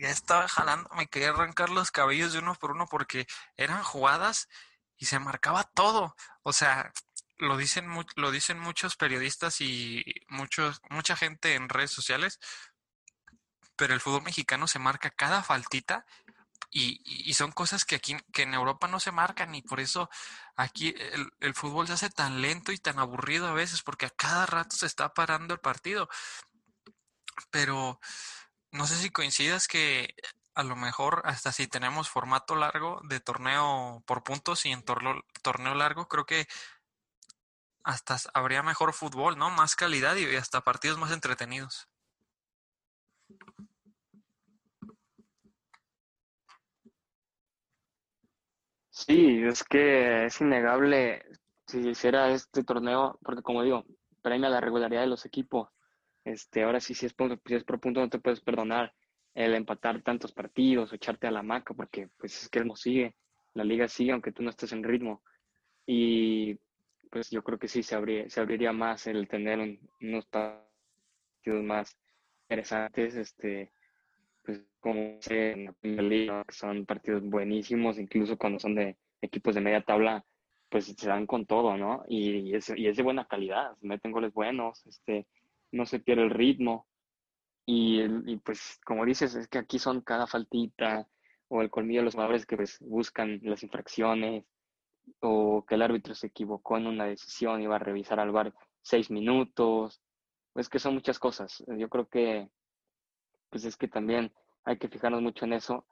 ya 0.00 0.10
estaba 0.10 0.46
jalando, 0.48 0.88
me 0.94 1.08
quería 1.08 1.30
arrancar 1.30 1.70
los 1.70 1.90
cabellos 1.90 2.32
de 2.32 2.40
uno 2.40 2.54
por 2.54 2.72
uno 2.72 2.86
porque 2.86 3.26
eran 3.56 3.82
jugadas 3.82 4.48
y 4.98 5.06
se 5.06 5.18
marcaba 5.18 5.64
todo. 5.64 6.14
O 6.42 6.52
sea, 6.52 6.92
lo 7.38 7.56
dicen, 7.56 7.88
lo 8.16 8.30
dicen 8.30 8.58
muchos 8.58 8.96
periodistas 8.96 9.60
y 9.60 10.04
muchos, 10.28 10.82
mucha 10.90 11.16
gente 11.16 11.54
en 11.54 11.68
redes 11.68 11.90
sociales, 11.90 12.38
pero 13.76 13.94
el 13.94 14.00
fútbol 14.00 14.22
mexicano 14.22 14.66
se 14.66 14.78
marca 14.78 15.10
cada 15.10 15.42
faltita 15.42 16.04
y, 16.70 17.32
son 17.34 17.52
cosas 17.52 17.84
que 17.84 17.96
aquí 17.96 18.16
que 18.32 18.42
en 18.42 18.54
Europa 18.54 18.88
no 18.88 19.00
se 19.00 19.12
marcan 19.12 19.54
y 19.54 19.62
por 19.62 19.80
eso 19.80 20.10
aquí 20.56 20.94
el, 21.40 21.54
fútbol 21.54 21.86
se 21.86 21.94
hace 21.94 22.10
tan 22.10 22.42
lento 22.42 22.72
y 22.72 22.78
tan 22.78 22.98
aburrido 22.98 23.48
a 23.48 23.52
veces 23.52 23.82
porque 23.82 24.06
a 24.06 24.10
cada 24.10 24.46
rato 24.46 24.76
se 24.76 24.86
está 24.86 25.14
parando 25.14 25.54
el 25.54 25.60
partido. 25.60 26.08
Pero 27.50 28.00
no 28.72 28.86
sé 28.86 28.96
si 28.96 29.10
coincidas 29.10 29.68
que 29.68 30.14
a 30.54 30.62
lo 30.64 30.76
mejor 30.76 31.22
hasta 31.24 31.52
si 31.52 31.68
tenemos 31.68 32.08
formato 32.10 32.56
largo 32.56 33.00
de 33.04 33.20
torneo 33.20 34.02
por 34.06 34.24
puntos 34.24 34.66
y 34.66 34.72
en 34.72 34.82
torneo 34.82 35.74
largo, 35.74 36.08
creo 36.08 36.26
que 36.26 36.48
hasta 37.84 38.18
habría 38.34 38.62
mejor 38.62 38.92
fútbol, 38.92 39.38
¿no? 39.38 39.50
Más 39.50 39.76
calidad 39.76 40.16
y 40.16 40.36
hasta 40.36 40.62
partidos 40.62 40.98
más 40.98 41.12
entretenidos. 41.12 41.87
Sí, 49.06 49.42
es 49.44 49.62
que 49.62 50.24
es 50.26 50.40
innegable 50.40 51.22
si 51.66 51.88
hiciera 51.88 52.32
este 52.32 52.64
torneo, 52.64 53.16
porque 53.22 53.42
como 53.42 53.62
digo, 53.62 53.84
premia 54.22 54.48
la 54.48 54.60
regularidad 54.60 55.02
de 55.02 55.06
los 55.06 55.24
equipos. 55.24 55.68
Este, 56.24 56.64
ahora 56.64 56.80
sí, 56.80 56.94
si 56.94 57.06
es, 57.06 57.14
por, 57.14 57.40
si 57.46 57.54
es 57.54 57.64
punto, 57.64 58.00
no 58.00 58.08
te 58.08 58.18
puedes 58.18 58.40
perdonar 58.40 58.92
el 59.34 59.54
empatar 59.54 60.02
tantos 60.02 60.32
partidos 60.32 60.90
o 60.90 60.96
echarte 60.96 61.28
a 61.28 61.30
la 61.30 61.44
maca, 61.44 61.74
porque 61.74 62.08
pues 62.18 62.42
es 62.42 62.48
que 62.48 62.64
no 62.64 62.74
sigue, 62.74 63.14
la 63.54 63.62
liga 63.62 63.86
sigue 63.86 64.10
aunque 64.10 64.32
tú 64.32 64.42
no 64.42 64.50
estés 64.50 64.72
en 64.72 64.82
ritmo. 64.82 65.22
Y 65.86 66.58
pues 67.10 67.30
yo 67.30 67.44
creo 67.44 67.58
que 67.58 67.68
sí 67.68 67.84
se, 67.84 67.94
abriría, 67.94 68.28
se 68.28 68.40
abriría 68.40 68.72
más 68.72 69.06
el 69.06 69.28
tener 69.28 69.78
unos 70.00 70.26
partidos 70.26 71.62
más 71.62 71.96
interesantes, 72.48 73.14
este, 73.14 73.70
pues 74.80 75.26
como 75.28 75.36
en 75.36 75.64
la 75.66 75.72
Premier 75.72 76.02
League, 76.04 76.44
que 76.46 76.54
son 76.54 76.86
partidos 76.86 77.22
buenísimos, 77.22 77.98
incluso 77.98 78.36
cuando 78.36 78.58
son 78.58 78.74
de 78.74 78.96
equipos 79.20 79.54
de 79.54 79.60
media 79.60 79.82
tabla, 79.82 80.24
pues 80.68 80.86
se 80.86 81.08
dan 81.08 81.26
con 81.26 81.46
todo, 81.46 81.76
¿no? 81.76 82.04
Y, 82.08 82.54
es, 82.54 82.70
y 82.76 82.86
es 82.86 82.96
de 82.96 83.02
buena 83.02 83.26
calidad, 83.26 83.76
meten 83.80 84.12
goles 84.12 84.32
buenos, 84.32 84.84
este, 84.86 85.26
no 85.72 85.86
se 85.86 86.00
pierde 86.00 86.24
el 86.24 86.30
ritmo. 86.30 86.86
Y, 87.66 88.02
y, 88.26 88.36
pues 88.38 88.78
como 88.84 89.04
dices, 89.04 89.34
es 89.34 89.48
que 89.48 89.58
aquí 89.58 89.78
son 89.78 90.00
cada 90.00 90.26
faltita 90.26 91.06
o 91.48 91.62
el 91.62 91.70
colmillo 91.70 92.00
de 92.00 92.04
los 92.06 92.14
jugadores 92.14 92.46
que 92.46 92.56
pues, 92.56 92.78
buscan 92.80 93.40
las 93.42 93.62
infracciones 93.62 94.44
o 95.20 95.64
que 95.66 95.74
el 95.74 95.82
árbitro 95.82 96.14
se 96.14 96.28
equivocó 96.28 96.76
en 96.76 96.86
una 96.86 97.06
decisión 97.06 97.62
y 97.62 97.66
va 97.66 97.76
a 97.76 97.80
revisar 97.80 98.20
al 98.20 98.32
bar 98.32 98.54
seis 98.82 99.10
minutos. 99.10 100.00
Es 100.54 100.68
que 100.68 100.78
son 100.78 100.94
muchas 100.94 101.18
cosas. 101.18 101.64
Yo 101.78 101.88
creo 101.88 102.08
que 102.08 102.48
pues 103.50 103.64
es 103.64 103.76
que 103.76 103.88
también 103.88 104.32
hay 104.68 104.76
que 104.76 104.88
fijarnos 104.88 105.22
mucho 105.22 105.46
en 105.46 105.54
eso, 105.54 105.86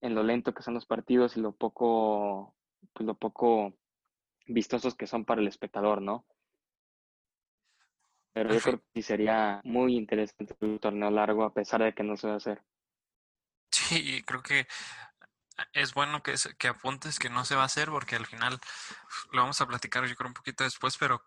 en 0.00 0.14
lo 0.14 0.22
lento 0.22 0.54
que 0.54 0.62
son 0.62 0.72
los 0.72 0.86
partidos 0.86 1.36
y 1.36 1.40
lo 1.40 1.52
poco, 1.52 2.56
pues 2.94 3.06
lo 3.06 3.14
poco 3.14 3.74
vistosos 4.46 4.94
que 4.94 5.06
son 5.06 5.26
para 5.26 5.42
el 5.42 5.46
espectador, 5.46 6.00
¿no? 6.00 6.24
Pero 8.32 8.54
yo 8.54 8.60
creo 8.60 8.78
que 8.78 8.86
sí 8.94 9.02
sería 9.02 9.60
muy 9.64 9.94
interesante 9.94 10.56
un 10.60 10.78
torneo 10.78 11.10
largo 11.10 11.44
a 11.44 11.52
pesar 11.52 11.82
de 11.82 11.92
que 11.92 12.02
no 12.02 12.16
se 12.16 12.28
va 12.28 12.32
a 12.32 12.38
hacer. 12.38 12.62
Sí, 13.70 14.22
creo 14.22 14.42
que 14.42 14.66
es 15.74 15.92
bueno 15.92 16.22
que, 16.22 16.32
que 16.58 16.68
apuntes 16.68 17.18
que 17.18 17.28
no 17.28 17.44
se 17.44 17.56
va 17.56 17.62
a 17.62 17.66
hacer 17.66 17.90
porque 17.90 18.16
al 18.16 18.24
final 18.24 18.58
lo 19.32 19.42
vamos 19.42 19.60
a 19.60 19.66
platicar 19.66 20.06
yo 20.06 20.14
creo 20.14 20.28
un 20.28 20.34
poquito 20.34 20.64
después, 20.64 20.96
pero 20.96 21.22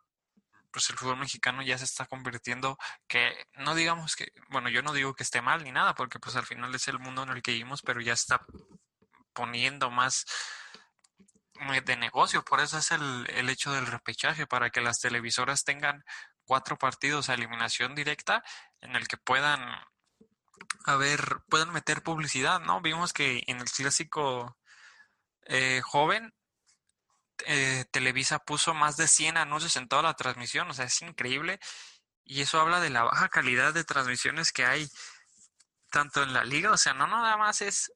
pues 0.75 0.89
el 0.89 0.98
fútbol 0.98 1.15
mexicano 1.15 1.62
ya 1.62 1.77
se 1.77 1.86
está 1.86 2.05
convirtiendo 2.05 2.77
que 3.08 3.48
no 3.53 3.75
digamos 3.75 4.17
que, 4.17 4.34
bueno, 4.50 4.67
yo 4.67 4.82
no 4.82 4.91
digo 4.91 5.13
que 5.13 5.24
esté 5.24 5.41
mal 5.41 5.63
ni 5.63 5.72
nada, 5.72 5.96
porque 5.96 6.20
pues 6.20 6.36
al 6.36 6.46
final 6.46 6.75
es 6.75 6.89
el 6.89 7.00
mundo 7.00 7.24
en 7.24 7.29
el 7.29 7.41
que 7.41 7.53
vivimos, 7.53 7.82
pero 7.82 8.01
ya 8.01 8.12
está 8.12 8.46
poniendo 9.32 9.89
más 9.89 10.25
de 11.86 11.96
negocio, 11.96 12.44
por 12.44 12.60
eso 12.60 12.77
es 12.77 12.91
el, 12.91 13.25
el 13.29 13.48
hecho 13.48 13.72
del 13.72 13.88
repechaje, 13.88 14.48
para 14.48 14.70
que 14.70 14.82
las 14.82 15.00
televisoras 15.00 15.63
tengan 15.63 16.03
cuatro 16.44 16.77
partidos 16.77 17.29
a 17.29 17.36
eliminación 17.36 17.96
directa 17.96 18.44
en 18.82 18.98
el 18.98 19.08
que 19.08 19.15
puedan 19.15 19.62
a 20.86 20.96
ver, 20.98 21.39
puedan 21.48 21.72
meter 21.72 22.03
publicidad, 22.03 22.60
¿no? 22.60 22.82
Vimos 22.82 23.13
que 23.13 23.44
en 23.48 23.62
el 23.62 23.72
clásico 23.72 24.58
eh, 25.46 25.79
joven 25.86 26.34
eh, 27.46 27.86
Televisa 27.92 28.39
puso 28.39 28.74
más 28.74 28.98
de 28.98 29.08
100 29.08 29.38
anuncios 29.38 29.75
en 29.75 29.88
toda 29.88 30.01
la 30.04 30.13
transmisión, 30.15 30.70
o 30.70 30.74
sea, 30.74 30.86
es 30.86 31.01
increíble. 31.01 31.60
Y 32.24 32.42
eso 32.42 32.60
habla 32.60 32.80
de 32.80 32.89
la 32.89 33.04
baja 33.04 33.30
calidad 33.30 33.74
de 33.74 33.84
transmisiones 33.84 34.51
que 34.51 34.65
hay 34.65 34.89
tanto 35.92 36.24
en 36.24 36.34
la 36.34 36.44
liga, 36.44 36.72
o 36.72 36.77
sea, 36.77 36.94
no 36.94 37.08
nada 37.08 37.38
más 37.38 37.62
es 37.62 37.92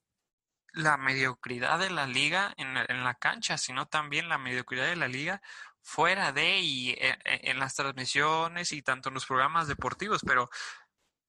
la 0.72 0.98
mediocridad 0.98 1.80
de 1.80 1.90
la 1.90 2.06
liga 2.06 2.54
en, 2.58 2.78
en 2.78 3.04
la 3.04 3.16
cancha, 3.16 3.58
sino 3.58 3.88
también 3.88 4.30
la 4.30 4.38
mediocridad 4.38 4.86
de 4.86 4.96
la 4.96 5.08
liga 5.08 5.42
fuera 5.82 6.32
de 6.32 6.60
y 6.60 6.92
eh, 6.92 7.18
eh, 7.26 7.42
en, 7.46 7.60
las 7.60 7.76
transmisiones 7.76 8.72
y 8.72 8.82
tanto 8.82 9.10
en 9.10 9.16
los 9.16 9.26
programas 9.26 9.68
deportivos, 9.68 10.22
pero 10.26 10.50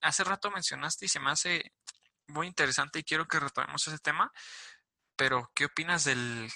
hace 0.01 0.25
rato 0.25 0.51
mencionaste 0.51 1.07
y 1.07 1.09
se 1.09 1.21
me 1.21 1.31
hace 1.31 1.73
muy 2.27 2.47
interesante 2.47 2.99
y 3.01 3.05
quiero 3.05 3.27
que 3.27 3.41
retomemos 3.41 3.87
ese 3.89 3.99
tema, 3.99 4.33
pero 5.17 5.51
¿qué 5.55 5.67
opinas 5.67 6.05
del 6.05 6.51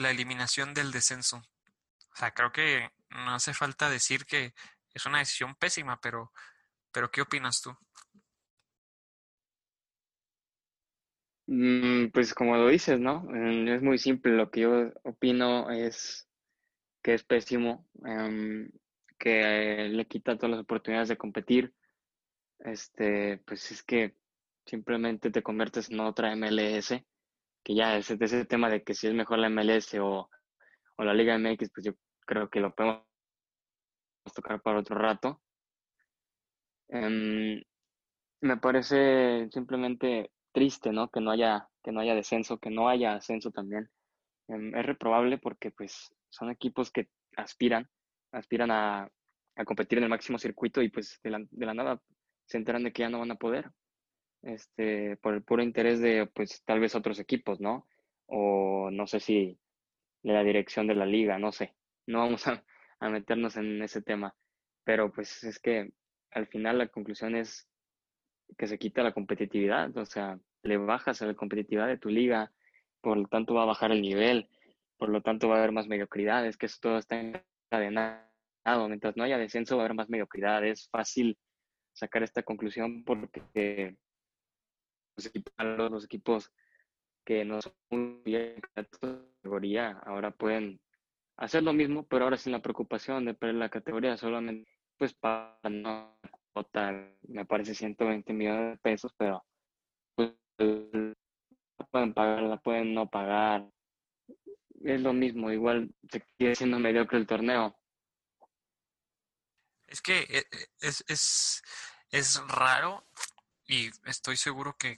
la 0.00 0.10
eliminación 0.10 0.74
del 0.74 0.90
descenso. 0.90 1.36
O 2.12 2.16
sea, 2.16 2.32
creo 2.32 2.52
que 2.52 2.90
no 3.10 3.34
hace 3.34 3.54
falta 3.54 3.90
decir 3.90 4.24
que 4.24 4.52
es 4.94 5.06
una 5.06 5.18
decisión 5.18 5.54
pésima, 5.54 6.00
pero, 6.00 6.32
pero 6.92 7.10
¿qué 7.10 7.22
opinas 7.22 7.60
tú? 7.60 7.76
Mm, 11.46 12.10
pues 12.12 12.32
como 12.34 12.56
lo 12.56 12.68
dices, 12.68 13.00
¿no? 13.00 13.22
Mm, 13.22 13.68
es 13.68 13.82
muy 13.82 13.98
simple. 13.98 14.32
Lo 14.32 14.50
que 14.50 14.60
yo 14.60 14.92
opino 15.02 15.70
es 15.70 16.28
que 17.02 17.14
es 17.14 17.24
pésimo, 17.24 17.88
em, 18.04 18.70
que 19.18 19.88
le 19.90 20.06
quita 20.06 20.36
todas 20.36 20.50
las 20.52 20.60
oportunidades 20.60 21.08
de 21.08 21.18
competir. 21.18 21.74
Este, 22.60 23.38
pues 23.46 23.70
es 23.72 23.82
que 23.82 24.14
simplemente 24.66 25.30
te 25.30 25.42
conviertes 25.42 25.90
en 25.90 26.00
otra 26.00 26.32
MLS 26.36 27.04
que 27.62 27.74
ya 27.74 27.96
ese, 27.96 28.16
ese 28.20 28.44
tema 28.44 28.68
de 28.68 28.82
que 28.82 28.94
si 28.94 29.06
es 29.06 29.14
mejor 29.14 29.38
la 29.38 29.48
MLS 29.50 29.94
o, 30.00 30.28
la 30.98 31.14
Liga 31.14 31.38
MX, 31.38 31.70
pues 31.72 31.86
yo 31.86 31.92
creo 32.26 32.50
que 32.50 32.60
lo 32.60 32.74
podemos 32.74 33.02
tocar 34.34 34.60
para 34.60 34.80
otro 34.80 34.96
rato. 34.96 35.40
Em, 36.88 37.62
me 38.42 38.56
parece 38.58 39.48
simplemente 39.50 40.30
triste, 40.52 40.92
¿no? 40.92 41.08
Que 41.10 41.20
no 41.20 41.30
haya, 41.30 41.68
que 41.82 41.92
no 41.92 42.00
haya 42.00 42.14
descenso, 42.14 42.58
que 42.58 42.70
no 42.70 42.88
haya 42.88 43.14
ascenso 43.14 43.50
también. 43.50 43.88
Em, 44.48 44.74
es 44.76 44.84
reprobable 44.84 45.38
porque 45.38 45.70
pues 45.70 46.14
son 46.28 46.50
equipos 46.50 46.90
que 46.90 47.08
aspiran, 47.36 47.88
aspiran 48.32 48.70
a, 48.70 49.08
a 49.56 49.64
competir 49.64 49.98
en 49.98 50.04
el 50.04 50.10
máximo 50.10 50.38
circuito 50.38 50.82
y 50.82 50.90
pues 50.90 51.18
de 51.22 51.30
la, 51.30 51.38
de 51.50 51.66
la 51.66 51.74
nada 51.74 52.02
se 52.46 52.58
enteran 52.58 52.84
de 52.84 52.92
que 52.92 53.02
ya 53.02 53.08
no 53.08 53.20
van 53.20 53.30
a 53.30 53.36
poder 53.36 53.70
este, 54.42 55.16
por 55.18 55.34
el 55.34 55.42
puro 55.42 55.62
interés 55.62 56.00
de, 56.00 56.26
pues, 56.26 56.62
tal 56.64 56.80
vez 56.80 56.94
otros 56.94 57.18
equipos, 57.18 57.60
¿no? 57.60 57.86
O 58.26 58.90
no 58.90 59.06
sé 59.06 59.20
si 59.20 59.58
de 60.22 60.32
la 60.32 60.44
dirección 60.44 60.86
de 60.86 60.94
la 60.94 61.06
liga, 61.06 61.38
no 61.38 61.52
sé, 61.52 61.74
no 62.06 62.20
vamos 62.20 62.46
a, 62.46 62.64
a 63.00 63.08
meternos 63.08 63.56
en 63.56 63.82
ese 63.82 64.02
tema, 64.02 64.34
pero 64.84 65.10
pues 65.10 65.42
es 65.44 65.58
que 65.58 65.92
al 66.30 66.46
final 66.46 66.78
la 66.78 66.88
conclusión 66.88 67.34
es 67.34 67.68
que 68.58 68.66
se 68.66 68.78
quita 68.78 69.02
la 69.02 69.12
competitividad, 69.12 69.96
o 69.96 70.04
sea, 70.04 70.38
le 70.62 70.76
bajas 70.76 71.22
a 71.22 71.26
la 71.26 71.34
competitividad 71.34 71.86
de 71.86 71.98
tu 71.98 72.08
liga, 72.08 72.52
por 73.00 73.16
lo 73.16 73.26
tanto 73.28 73.54
va 73.54 73.62
a 73.62 73.66
bajar 73.66 73.92
el 73.92 74.02
nivel, 74.02 74.48
por 74.98 75.08
lo 75.08 75.22
tanto 75.22 75.48
va 75.48 75.56
a 75.56 75.58
haber 75.58 75.72
más 75.72 75.88
mediocridad, 75.88 76.46
es 76.46 76.56
que 76.56 76.66
eso 76.66 76.78
todo 76.80 76.98
está 76.98 77.18
encadenado, 77.18 78.28
mientras 78.88 79.16
no 79.16 79.24
haya 79.24 79.38
descenso 79.38 79.76
va 79.76 79.82
a 79.82 79.86
haber 79.86 79.96
más 79.96 80.10
mediocridad, 80.10 80.64
es 80.64 80.88
fácil 80.90 81.38
sacar 81.92 82.22
esta 82.22 82.42
conclusión 82.42 83.04
porque 83.04 83.96
los 85.58 85.90
los 85.90 86.04
equipos 86.04 86.52
que 87.24 87.44
no 87.44 87.60
son 87.60 87.74
muy 87.90 88.22
bien 88.24 88.54
en 88.56 88.84
categoría 88.84 90.00
ahora 90.04 90.30
pueden 90.30 90.80
hacer 91.36 91.62
lo 91.62 91.72
mismo, 91.72 92.06
pero 92.06 92.24
ahora 92.24 92.36
sin 92.36 92.52
la 92.52 92.62
preocupación 92.62 93.24
de 93.24 93.34
perder 93.34 93.56
la 93.56 93.68
categoría, 93.68 94.16
solamente 94.16 94.70
pues 94.98 95.14
para 95.14 95.58
no 95.70 96.18
votar, 96.54 97.16
me 97.28 97.46
parece 97.46 97.74
120 97.74 98.32
millones 98.34 98.72
de 98.72 98.78
pesos, 98.78 99.14
pero 99.16 99.42
pues 100.14 100.32
pueden 101.90 102.12
pagar, 102.12 102.42
la 102.42 102.58
pueden 102.58 102.92
no 102.94 103.08
pagar. 103.08 103.66
Es 104.84 105.00
lo 105.00 105.14
mismo, 105.14 105.50
igual 105.50 105.90
se 106.10 106.22
sigue 106.36 106.54
siendo 106.54 106.78
mediocre 106.78 107.16
el 107.16 107.26
torneo. 107.26 107.74
Es 109.86 110.02
que 110.02 110.18
eh, 110.20 110.44
eh, 110.52 110.66
es, 110.80 111.02
es, 111.08 111.62
es 112.10 112.42
raro 112.48 113.06
y 113.66 113.88
estoy 114.04 114.36
seguro 114.36 114.76
que 114.76 114.96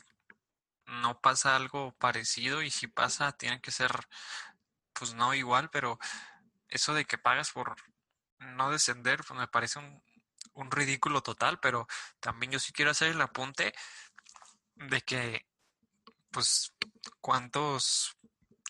no 0.92 1.20
pasa 1.20 1.56
algo 1.56 1.92
parecido 1.98 2.62
y 2.62 2.70
si 2.70 2.86
pasa 2.86 3.32
tiene 3.32 3.60
que 3.60 3.70
ser 3.70 4.08
pues 4.92 5.14
no 5.14 5.34
igual, 5.34 5.70
pero 5.70 5.98
eso 6.68 6.94
de 6.94 7.04
que 7.04 7.18
pagas 7.18 7.50
por 7.52 7.76
no 8.38 8.70
descender 8.70 9.24
pues 9.24 9.38
me 9.38 9.48
parece 9.48 9.78
un, 9.78 10.02
un 10.54 10.70
ridículo 10.70 11.22
total, 11.22 11.60
pero 11.60 11.86
también 12.20 12.52
yo 12.52 12.58
sí 12.58 12.72
quiero 12.72 12.90
hacer 12.90 13.08
el 13.08 13.20
apunte 13.20 13.74
de 14.74 15.00
que 15.02 15.46
pues 16.30 16.74
cuántos 17.20 18.16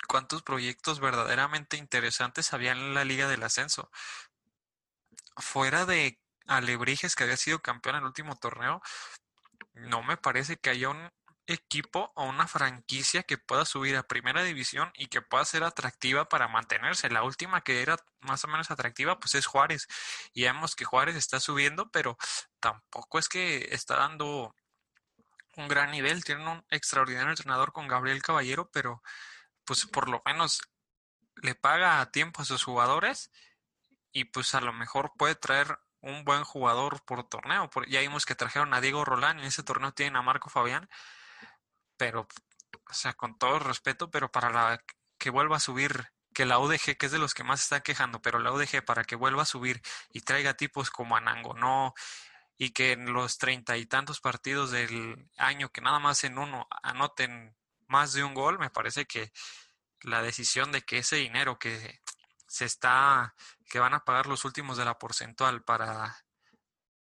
cuántos 0.08 0.42
proyectos 0.42 1.00
verdaderamente 1.00 1.76
interesantes 1.76 2.52
había 2.52 2.72
en 2.72 2.94
la 2.94 3.04
Liga 3.04 3.28
del 3.28 3.42
Ascenso. 3.42 3.90
Fuera 5.36 5.86
de 5.86 6.20
Alebrijes 6.46 7.14
que 7.14 7.24
había 7.24 7.36
sido 7.36 7.62
campeón 7.62 7.96
en 7.96 8.02
el 8.02 8.08
último 8.08 8.36
torneo, 8.36 8.82
no 9.74 10.02
me 10.02 10.16
parece 10.16 10.58
que 10.58 10.70
haya 10.70 10.90
un 10.90 11.10
equipo 11.46 12.12
o 12.14 12.24
una 12.24 12.46
franquicia 12.46 13.22
que 13.24 13.38
pueda 13.38 13.64
subir 13.64 13.96
a 13.96 14.06
primera 14.06 14.42
división 14.42 14.90
y 14.94 15.08
que 15.08 15.22
pueda 15.22 15.44
ser 15.44 15.64
atractiva 15.64 16.28
para 16.28 16.48
mantenerse. 16.48 17.10
La 17.10 17.22
última 17.22 17.62
que 17.62 17.82
era 17.82 17.96
más 18.20 18.44
o 18.44 18.48
menos 18.48 18.70
atractiva 18.70 19.18
pues 19.18 19.34
es 19.34 19.46
Juárez. 19.46 19.88
Y 20.32 20.44
vemos 20.44 20.76
que 20.76 20.84
Juárez 20.84 21.16
está 21.16 21.40
subiendo, 21.40 21.90
pero 21.90 22.16
tampoco 22.60 23.18
es 23.18 23.28
que 23.28 23.68
está 23.72 23.96
dando 23.96 24.54
un 25.56 25.68
gran 25.68 25.90
nivel. 25.90 26.24
Tienen 26.24 26.46
un 26.48 26.64
extraordinario 26.70 27.30
entrenador 27.30 27.72
con 27.72 27.88
Gabriel 27.88 28.22
Caballero, 28.22 28.70
pero 28.72 29.02
pues 29.64 29.86
por 29.86 30.08
lo 30.08 30.22
menos 30.24 30.62
le 31.42 31.54
paga 31.54 32.00
a 32.00 32.10
tiempo 32.10 32.42
a 32.42 32.44
sus 32.44 32.62
jugadores 32.64 33.30
y 34.12 34.24
pues 34.24 34.54
a 34.54 34.60
lo 34.60 34.72
mejor 34.72 35.12
puede 35.16 35.34
traer 35.34 35.78
un 36.00 36.24
buen 36.24 36.44
jugador 36.44 37.04
por 37.04 37.28
torneo. 37.28 37.70
Ya 37.88 38.00
vimos 38.00 38.26
que 38.26 38.34
trajeron 38.34 38.74
a 38.74 38.80
Diego 38.80 39.04
Rolán 39.04 39.38
en 39.38 39.46
ese 39.46 39.62
torneo 39.62 39.92
tienen 39.92 40.16
a 40.16 40.22
Marco 40.22 40.50
Fabián 40.50 40.88
pero, 42.02 42.26
o 42.90 42.92
sea, 42.92 43.12
con 43.12 43.38
todo 43.38 43.60
respeto, 43.60 44.10
pero 44.10 44.28
para 44.32 44.50
la 44.50 44.82
que 45.18 45.30
vuelva 45.30 45.58
a 45.58 45.60
subir, 45.60 46.08
que 46.34 46.44
la 46.44 46.58
UDG, 46.58 46.96
que 46.98 47.06
es 47.06 47.12
de 47.12 47.20
los 47.20 47.32
que 47.32 47.44
más 47.44 47.62
está 47.62 47.80
quejando, 47.80 48.20
pero 48.20 48.40
la 48.40 48.50
UDG 48.50 48.84
para 48.84 49.04
que 49.04 49.14
vuelva 49.14 49.42
a 49.42 49.46
subir 49.46 49.80
y 50.12 50.22
traiga 50.22 50.54
tipos 50.54 50.90
como 50.90 51.16
Anango, 51.16 51.54
no, 51.54 51.94
y 52.58 52.70
que 52.70 52.90
en 52.90 53.12
los 53.12 53.38
treinta 53.38 53.76
y 53.76 53.86
tantos 53.86 54.20
partidos 54.20 54.72
del 54.72 55.30
año 55.36 55.70
que 55.70 55.80
nada 55.80 56.00
más 56.00 56.24
en 56.24 56.38
uno 56.38 56.66
anoten 56.82 57.54
más 57.86 58.14
de 58.14 58.24
un 58.24 58.34
gol, 58.34 58.58
me 58.58 58.68
parece 58.68 59.06
que 59.06 59.30
la 60.00 60.22
decisión 60.22 60.72
de 60.72 60.82
que 60.82 60.98
ese 60.98 61.14
dinero 61.14 61.56
que 61.56 62.00
se 62.48 62.64
está, 62.64 63.36
que 63.70 63.78
van 63.78 63.94
a 63.94 64.04
pagar 64.04 64.26
los 64.26 64.44
últimos 64.44 64.76
de 64.76 64.86
la 64.86 64.98
porcentual 64.98 65.62
para 65.62 66.16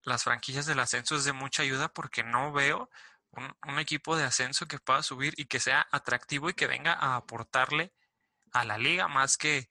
las 0.03 0.23
franquicias 0.23 0.67
del 0.67 0.79
ascenso 0.79 1.15
es 1.15 1.23
de 1.23 1.33
mucha 1.33 1.63
ayuda 1.63 1.91
porque 1.91 2.23
no 2.23 2.51
veo 2.51 2.91
un, 3.33 3.79
equipo 3.79 4.15
de 4.15 4.23
ascenso 4.23 4.67
que 4.67 4.79
pueda 4.79 5.03
subir 5.03 5.33
y 5.37 5.45
que 5.45 5.59
sea 5.59 5.87
atractivo 5.91 6.49
y 6.49 6.53
que 6.53 6.67
venga 6.67 6.93
a 6.93 7.15
aportarle 7.15 7.93
a 8.51 8.63
la 8.63 8.77
liga 8.77 9.07
más 9.07 9.37
que 9.37 9.69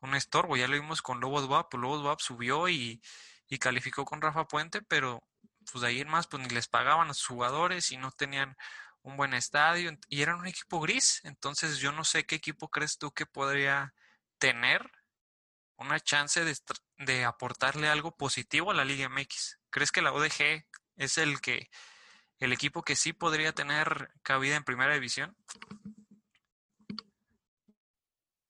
un 0.00 0.14
estorbo. 0.14 0.56
Ya 0.56 0.68
lo 0.68 0.74
vimos 0.74 1.02
con 1.02 1.20
Lobos 1.20 1.46
WAP, 1.46 1.74
Lobos 1.74 2.02
WAP 2.02 2.20
subió 2.20 2.68
y, 2.68 3.02
y 3.48 3.58
calificó 3.58 4.04
con 4.04 4.22
Rafa 4.22 4.46
Puente, 4.46 4.82
pero 4.82 5.22
pues 5.70 5.82
de 5.82 5.88
ahí 5.88 6.00
en 6.00 6.08
más 6.08 6.26
pues 6.26 6.42
ni 6.42 6.48
les 6.48 6.68
pagaban 6.68 7.10
a 7.10 7.14
sus 7.14 7.26
jugadores 7.26 7.92
y 7.92 7.96
no 7.96 8.10
tenían 8.12 8.56
un 9.02 9.16
buen 9.16 9.34
estadio 9.34 9.92
y 10.08 10.22
eran 10.22 10.40
un 10.40 10.46
equipo 10.46 10.80
gris. 10.80 11.20
Entonces 11.24 11.78
yo 11.78 11.92
no 11.92 12.04
sé 12.04 12.24
qué 12.24 12.36
equipo 12.36 12.68
crees 12.70 12.98
tú 12.98 13.12
que 13.12 13.26
podría 13.26 13.94
tener 14.38 14.90
una 15.76 16.00
chance 16.00 16.44
de, 16.44 16.56
de 16.98 17.24
aportarle 17.24 17.88
algo 17.88 18.16
positivo 18.16 18.70
a 18.70 18.74
la 18.74 18.84
Liga 18.84 19.08
MX. 19.08 19.58
¿Crees 19.70 19.90
que 19.90 20.02
la 20.02 20.12
ODG 20.12 20.64
es 20.96 21.18
el 21.18 21.40
que 21.40 21.68
el 22.44 22.52
equipo 22.52 22.82
que 22.82 22.96
sí 22.96 23.12
podría 23.12 23.52
tener 23.52 24.10
cabida 24.22 24.56
en 24.56 24.64
primera 24.64 24.94
división? 24.94 25.36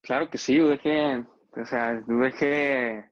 Claro 0.01 0.31
que 0.31 0.39
sí, 0.39 0.61
UDG, 0.61 1.27
o 1.53 1.67
sea, 1.67 2.03
UDG 2.07 3.11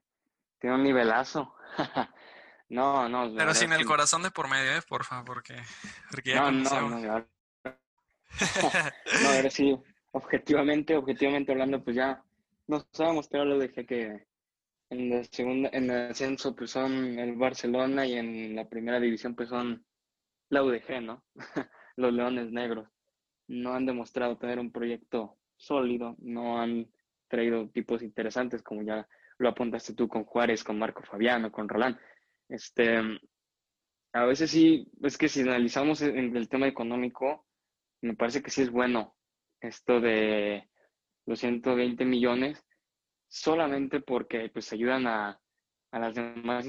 tiene 0.59 0.77
un 0.77 0.83
nivelazo. 0.83 1.55
no, 2.71 3.09
no. 3.09 3.33
Pero 3.37 3.55
sin 3.55 3.73
el 3.73 3.85
corazón 3.85 4.23
de 4.23 4.31
por 4.31 4.49
medio, 4.49 4.73
¿eh? 4.73 4.83
Porfa, 4.89 5.23
porque, 5.23 5.55
porque 6.11 6.31
ya 6.31 6.51
no, 6.51 6.51
no, 6.51 6.89
no, 6.89 6.99
no, 6.99 7.27
no, 9.23 9.29
ahora 9.29 9.51
sí, 9.51 9.79
objetivamente, 10.13 10.97
objetivamente 10.97 11.53
hablando, 11.53 11.85
pues 11.85 11.97
ya 11.97 12.23
nos 12.67 12.87
ha 12.99 13.05
demostrado 13.05 13.45
lo 13.45 13.59
UDG 13.59 13.87
que 13.87 14.27
en 14.89 15.11
la 15.11 15.25
segunda, 15.25 15.69
en 15.73 15.91
el 15.91 16.11
ascenso 16.11 16.57
pues 16.57 16.71
son 16.71 17.19
el 17.19 17.37
Barcelona 17.37 18.07
y 18.07 18.15
en 18.15 18.57
la 18.57 18.69
primera 18.69 18.99
división 18.99 19.35
pues 19.35 19.49
son 19.49 19.85
la 20.51 20.63
UDG, 20.63 21.01
¿no? 21.03 21.25
Los 21.97 22.13
Leones 22.13 22.53
Negros 22.53 22.89
no 23.49 23.75
han 23.75 23.87
demostrado 23.87 24.39
tener 24.39 24.59
un 24.59 24.71
proyecto 24.71 25.39
sólido, 25.57 26.17
no 26.19 26.61
han 26.61 26.89
traído 27.29 27.69
tipos 27.71 28.03
interesantes 28.03 28.63
como 28.63 28.83
ya 28.83 29.09
lo 29.39 29.49
apuntaste 29.49 29.95
tú 29.95 30.07
con 30.09 30.25
Juárez, 30.25 30.63
con 30.63 30.79
Marco 30.79 31.03
Fabiano, 31.03 31.51
con 31.51 31.69
Roland. 31.69 31.99
Este, 32.49 33.01
a 34.13 34.25
veces 34.25 34.51
sí, 34.51 34.87
es 35.03 35.17
que 35.17 35.29
si 35.29 35.41
analizamos 35.41 36.03
el, 36.03 36.37
el 36.37 36.49
tema 36.49 36.67
económico, 36.67 37.47
me 38.03 38.15
parece 38.15 38.43
que 38.43 38.51
sí 38.51 38.63
es 38.63 38.71
bueno 38.71 39.17
esto 39.61 40.01
de 40.01 40.69
los 41.27 41.39
120 41.39 42.05
millones, 42.05 42.65
solamente 43.29 44.01
porque 44.01 44.51
pues 44.51 44.73
ayudan 44.73 45.07
a, 45.07 45.41
a 45.93 45.99
las 45.99 46.15
demás. 46.15 46.67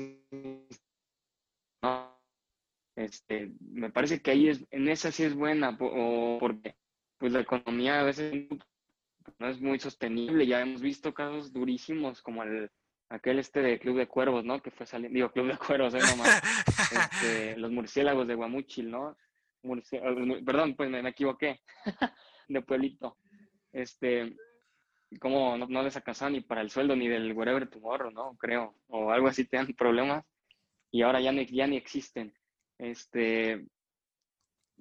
Este, 2.96 3.52
me 3.60 3.90
parece 3.90 4.22
que 4.22 4.32
ahí 4.32 4.50
es, 4.50 4.66
en 4.72 4.90
esa 4.90 5.12
sí 5.12 5.24
es 5.24 5.34
buena, 5.34 5.78
o 5.80 6.38
porque 6.40 6.76
pues 7.18 7.32
la 7.32 7.42
economía 7.42 8.00
a 8.00 8.04
veces 8.04 8.48
no 9.40 9.48
es 9.48 9.62
muy 9.62 9.80
sostenible. 9.80 10.46
Ya 10.46 10.62
hemos 10.62 10.82
visto 10.82 11.14
casos 11.14 11.54
durísimos 11.54 12.22
como 12.22 12.44
el 12.44 12.70
aquel 13.12 13.40
este 13.40 13.62
de 13.62 13.80
Club 13.80 13.98
de 13.98 14.08
Cuervos, 14.08 14.46
¿no? 14.46 14.62
Que 14.62 14.72
fue 14.72 14.86
saliendo, 14.86 15.16
digo, 15.16 15.32
Club 15.32 15.48
de 15.48 15.58
Cuervos, 15.58 15.94
¿eh? 15.94 16.00
Nomás, 16.00 16.42
este, 16.92 17.58
los 17.58 17.72
murciélagos 17.72 18.28
de 18.28 18.36
Guamuchil, 18.36 18.90
¿no? 18.90 19.16
perdón, 20.44 20.76
pues 20.76 20.90
me, 20.90 21.08
equivoqué, 21.08 21.62
de 22.48 22.62
Pueblito. 22.62 23.18
Este, 23.72 24.36
como 25.20 25.58
no, 25.58 25.68
no 25.68 25.84
les 25.84 25.96
alcanzaba 25.96 26.32
ni 26.32 26.42
para 26.42 26.62
el 26.62 26.72
sueldo 26.72 26.96
ni 26.96 27.08
del 27.08 27.34
wherever 27.34 27.70
tomorrow, 27.70 28.12
¿no? 28.12 28.36
Creo, 28.38 28.76
o 28.88 29.12
algo 29.12 29.28
así, 29.28 29.46
te 29.46 29.58
dan 29.58 29.68
problemas 29.74 30.26
y 30.90 31.04
ahora 31.04 31.20
ya, 31.22 31.32
ya 31.34 31.68
ni 31.68 31.78
existen. 31.78 32.34
Este, 32.82 33.64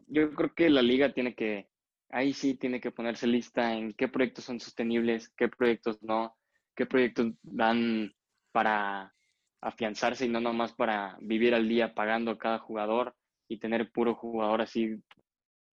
yo 0.07 0.33
creo 0.33 0.55
que 0.55 0.71
la 0.71 0.81
liga 0.81 1.13
tiene 1.13 1.35
que, 1.35 1.69
ahí 2.09 2.33
sí 2.33 2.55
tiene 2.55 2.81
que 2.81 2.91
ponerse 2.91 3.27
lista 3.27 3.75
en 3.75 3.93
qué 3.93 4.09
proyectos 4.09 4.45
son 4.45 4.59
sostenibles, 4.59 5.29
qué 5.37 5.49
proyectos 5.49 6.03
no, 6.03 6.35
qué 6.75 6.87
proyectos 6.87 7.35
dan 7.43 8.11
para 8.53 9.15
afianzarse 9.61 10.25
y 10.25 10.31
no 10.31 10.41
nomás 10.41 10.73
para 10.73 11.19
vivir 11.21 11.55
al 11.55 11.69
día 11.69 11.95
pagando 11.95 12.31
a 12.31 12.39
cada 12.39 12.59
jugador 12.59 13.15
y 13.49 13.59
tener 13.59 13.93
puro 13.93 14.15
jugador 14.15 14.63
así 14.63 14.97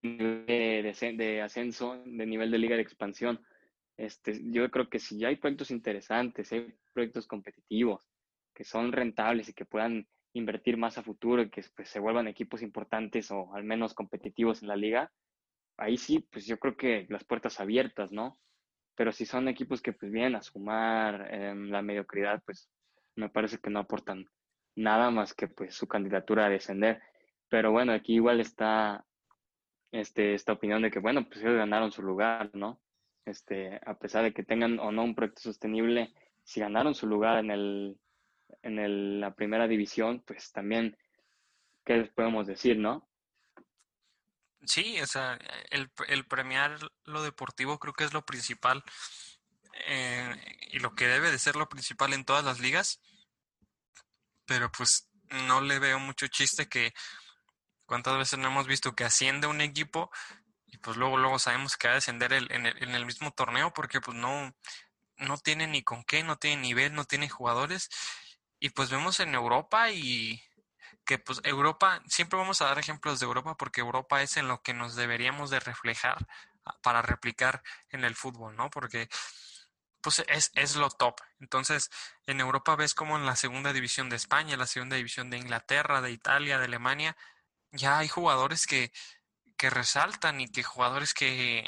de, 0.02 0.94
de, 1.16 1.40
ascenso, 1.40 2.02
de 2.04 2.26
nivel 2.26 2.50
de 2.50 2.58
liga 2.58 2.76
de 2.76 2.82
expansión. 2.82 3.40
Este, 3.96 4.38
yo 4.52 4.70
creo 4.70 4.90
que 4.90 4.98
si 4.98 5.18
ya 5.18 5.28
hay 5.28 5.36
proyectos 5.36 5.70
interesantes, 5.70 6.52
hay 6.52 6.74
proyectos 6.92 7.26
competitivos 7.26 8.02
que 8.54 8.64
son 8.64 8.92
rentables 8.92 9.48
y 9.48 9.54
que 9.54 9.64
puedan 9.64 10.06
invertir 10.38 10.76
más 10.76 10.98
a 10.98 11.02
futuro 11.02 11.42
y 11.42 11.50
que 11.50 11.64
pues, 11.76 11.88
se 11.88 12.00
vuelvan 12.00 12.28
equipos 12.28 12.62
importantes 12.62 13.30
o 13.30 13.54
al 13.54 13.64
menos 13.64 13.94
competitivos 13.94 14.62
en 14.62 14.68
la 14.68 14.76
liga, 14.76 15.12
ahí 15.76 15.96
sí, 15.96 16.20
pues 16.30 16.46
yo 16.46 16.58
creo 16.58 16.76
que 16.76 17.06
las 17.10 17.24
puertas 17.24 17.60
abiertas, 17.60 18.12
¿no? 18.12 18.38
pero 18.98 19.12
si 19.12 19.26
son 19.26 19.46
equipos 19.46 19.80
que 19.80 19.92
pues 19.92 20.10
vienen 20.10 20.34
a 20.34 20.42
sumar 20.42 21.32
en 21.32 21.70
la 21.70 21.82
mediocridad, 21.82 22.42
pues 22.44 22.68
me 23.14 23.28
parece 23.28 23.58
que 23.58 23.70
no 23.70 23.78
aportan 23.78 24.26
nada 24.74 25.12
más 25.12 25.34
que 25.34 25.46
pues 25.46 25.76
su 25.76 25.86
candidatura 25.86 26.46
a 26.46 26.50
descender. 26.50 27.00
Pero 27.48 27.70
bueno, 27.70 27.92
aquí 27.92 28.14
igual 28.14 28.40
está 28.40 29.06
este, 29.92 30.34
esta 30.34 30.52
opinión 30.52 30.82
de 30.82 30.90
que, 30.90 30.98
bueno, 30.98 31.24
pues 31.28 31.40
ellos 31.40 31.58
ganaron 31.58 31.92
su 31.92 32.02
lugar, 32.02 32.50
¿no? 32.54 32.80
Este, 33.24 33.78
a 33.86 33.96
pesar 33.96 34.24
de 34.24 34.34
que 34.34 34.42
tengan 34.42 34.80
o 34.80 34.90
no 34.90 35.04
un 35.04 35.14
proyecto 35.14 35.42
sostenible, 35.42 36.12
si 36.42 36.58
ganaron 36.58 36.96
su 36.96 37.06
lugar 37.06 37.38
en, 37.38 37.52
el, 37.52 37.96
en 38.62 38.78
el, 38.78 39.20
la 39.20 39.34
primera 39.34 39.66
división, 39.68 40.22
pues 40.26 40.52
también, 40.52 40.96
¿qué 41.84 41.96
les 41.96 42.10
podemos 42.10 42.46
decir, 42.46 42.76
no? 42.76 43.08
Sí, 44.66 45.00
o 45.00 45.06
sea, 45.06 45.38
el, 45.70 45.90
el 46.08 46.26
premiar 46.26 46.78
lo 47.04 47.22
deportivo 47.22 47.78
creo 47.78 47.94
que 47.94 48.04
es 48.04 48.12
lo 48.12 48.26
principal 48.26 48.82
eh, 49.86 50.58
y 50.72 50.78
lo 50.80 50.94
que 50.94 51.06
debe 51.06 51.30
de 51.30 51.38
ser 51.38 51.56
lo 51.56 51.68
principal 51.68 52.12
en 52.12 52.24
todas 52.24 52.44
las 52.44 52.60
ligas, 52.60 53.00
pero 54.44 54.70
pues 54.72 55.08
no 55.30 55.60
le 55.60 55.78
veo 55.78 55.98
mucho 56.00 56.26
chiste 56.26 56.68
que 56.68 56.92
cuántas 57.86 58.18
veces 58.18 58.38
no 58.38 58.48
hemos 58.48 58.66
visto 58.66 58.94
que 58.94 59.04
asciende 59.04 59.46
un 59.46 59.60
equipo 59.60 60.10
y 60.66 60.78
pues 60.78 60.96
luego 60.96 61.16
luego 61.16 61.38
sabemos 61.38 61.76
que 61.76 61.88
va 61.88 61.92
a 61.92 61.96
descender 61.96 62.32
el, 62.32 62.50
en, 62.50 62.66
el, 62.66 62.82
en 62.82 62.90
el 62.90 63.06
mismo 63.06 63.32
torneo 63.32 63.72
porque 63.72 64.00
pues 64.00 64.16
no 64.16 64.54
no 65.18 65.36
tiene 65.38 65.66
ni 65.66 65.82
con 65.82 66.04
qué, 66.04 66.22
no 66.22 66.36
tiene 66.36 66.62
nivel, 66.62 66.94
no 66.94 67.04
tiene 67.04 67.28
jugadores 67.28 67.88
y 68.60 68.70
pues 68.70 68.90
vemos 68.90 69.20
en 69.20 69.34
Europa 69.34 69.90
y 69.90 70.42
que 71.04 71.18
pues 71.18 71.40
Europa, 71.44 72.02
siempre 72.06 72.38
vamos 72.38 72.60
a 72.60 72.66
dar 72.66 72.78
ejemplos 72.78 73.20
de 73.20 73.26
Europa 73.26 73.56
porque 73.56 73.80
Europa 73.80 74.22
es 74.22 74.36
en 74.36 74.48
lo 74.48 74.62
que 74.62 74.74
nos 74.74 74.94
deberíamos 74.94 75.50
de 75.50 75.60
reflejar 75.60 76.26
para 76.82 77.02
replicar 77.02 77.62
en 77.88 78.04
el 78.04 78.14
fútbol, 78.14 78.56
¿no? 78.56 78.68
Porque 78.68 79.08
pues 80.00 80.22
es, 80.28 80.50
es 80.54 80.76
lo 80.76 80.90
top. 80.90 81.20
Entonces, 81.40 81.90
en 82.26 82.40
Europa 82.40 82.76
ves 82.76 82.94
como 82.94 83.16
en 83.16 83.26
la 83.26 83.36
segunda 83.36 83.72
división 83.72 84.10
de 84.10 84.16
España, 84.16 84.56
la 84.56 84.66
segunda 84.66 84.96
división 84.96 85.30
de 85.30 85.38
Inglaterra, 85.38 86.00
de 86.00 86.10
Italia, 86.10 86.58
de 86.58 86.66
Alemania, 86.66 87.16
ya 87.72 87.98
hay 87.98 88.08
jugadores 88.08 88.66
que, 88.66 88.92
que 89.56 89.70
resaltan 89.70 90.40
y 90.40 90.48
que 90.48 90.62
jugadores 90.62 91.14
que 91.14 91.64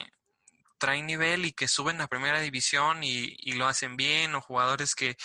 traen 0.78 1.06
nivel 1.06 1.44
y 1.44 1.52
que 1.52 1.68
suben 1.68 2.00
a 2.00 2.08
primera 2.08 2.40
división 2.40 3.02
y, 3.04 3.36
y 3.38 3.52
lo 3.52 3.66
hacen 3.66 3.96
bien, 3.96 4.34
o 4.34 4.40
jugadores 4.40 4.94
que 4.94 5.16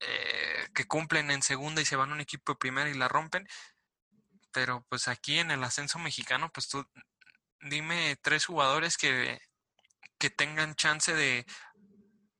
eh, 0.00 0.68
que 0.74 0.86
cumplen 0.86 1.30
en 1.30 1.42
segunda 1.42 1.82
y 1.82 1.84
se 1.84 1.96
van 1.96 2.10
a 2.10 2.14
un 2.14 2.20
equipo 2.20 2.52
de 2.52 2.58
primera 2.58 2.90
y 2.90 2.94
la 2.94 3.08
rompen. 3.08 3.46
Pero 4.52 4.84
pues 4.88 5.08
aquí 5.08 5.38
en 5.38 5.50
el 5.50 5.62
ascenso 5.64 5.98
mexicano, 5.98 6.50
pues 6.52 6.68
tú 6.68 6.84
dime 7.60 8.16
tres 8.22 8.46
jugadores 8.46 8.96
que, 8.96 9.38
que 10.18 10.30
tengan 10.30 10.74
chance 10.74 11.14
de 11.14 11.46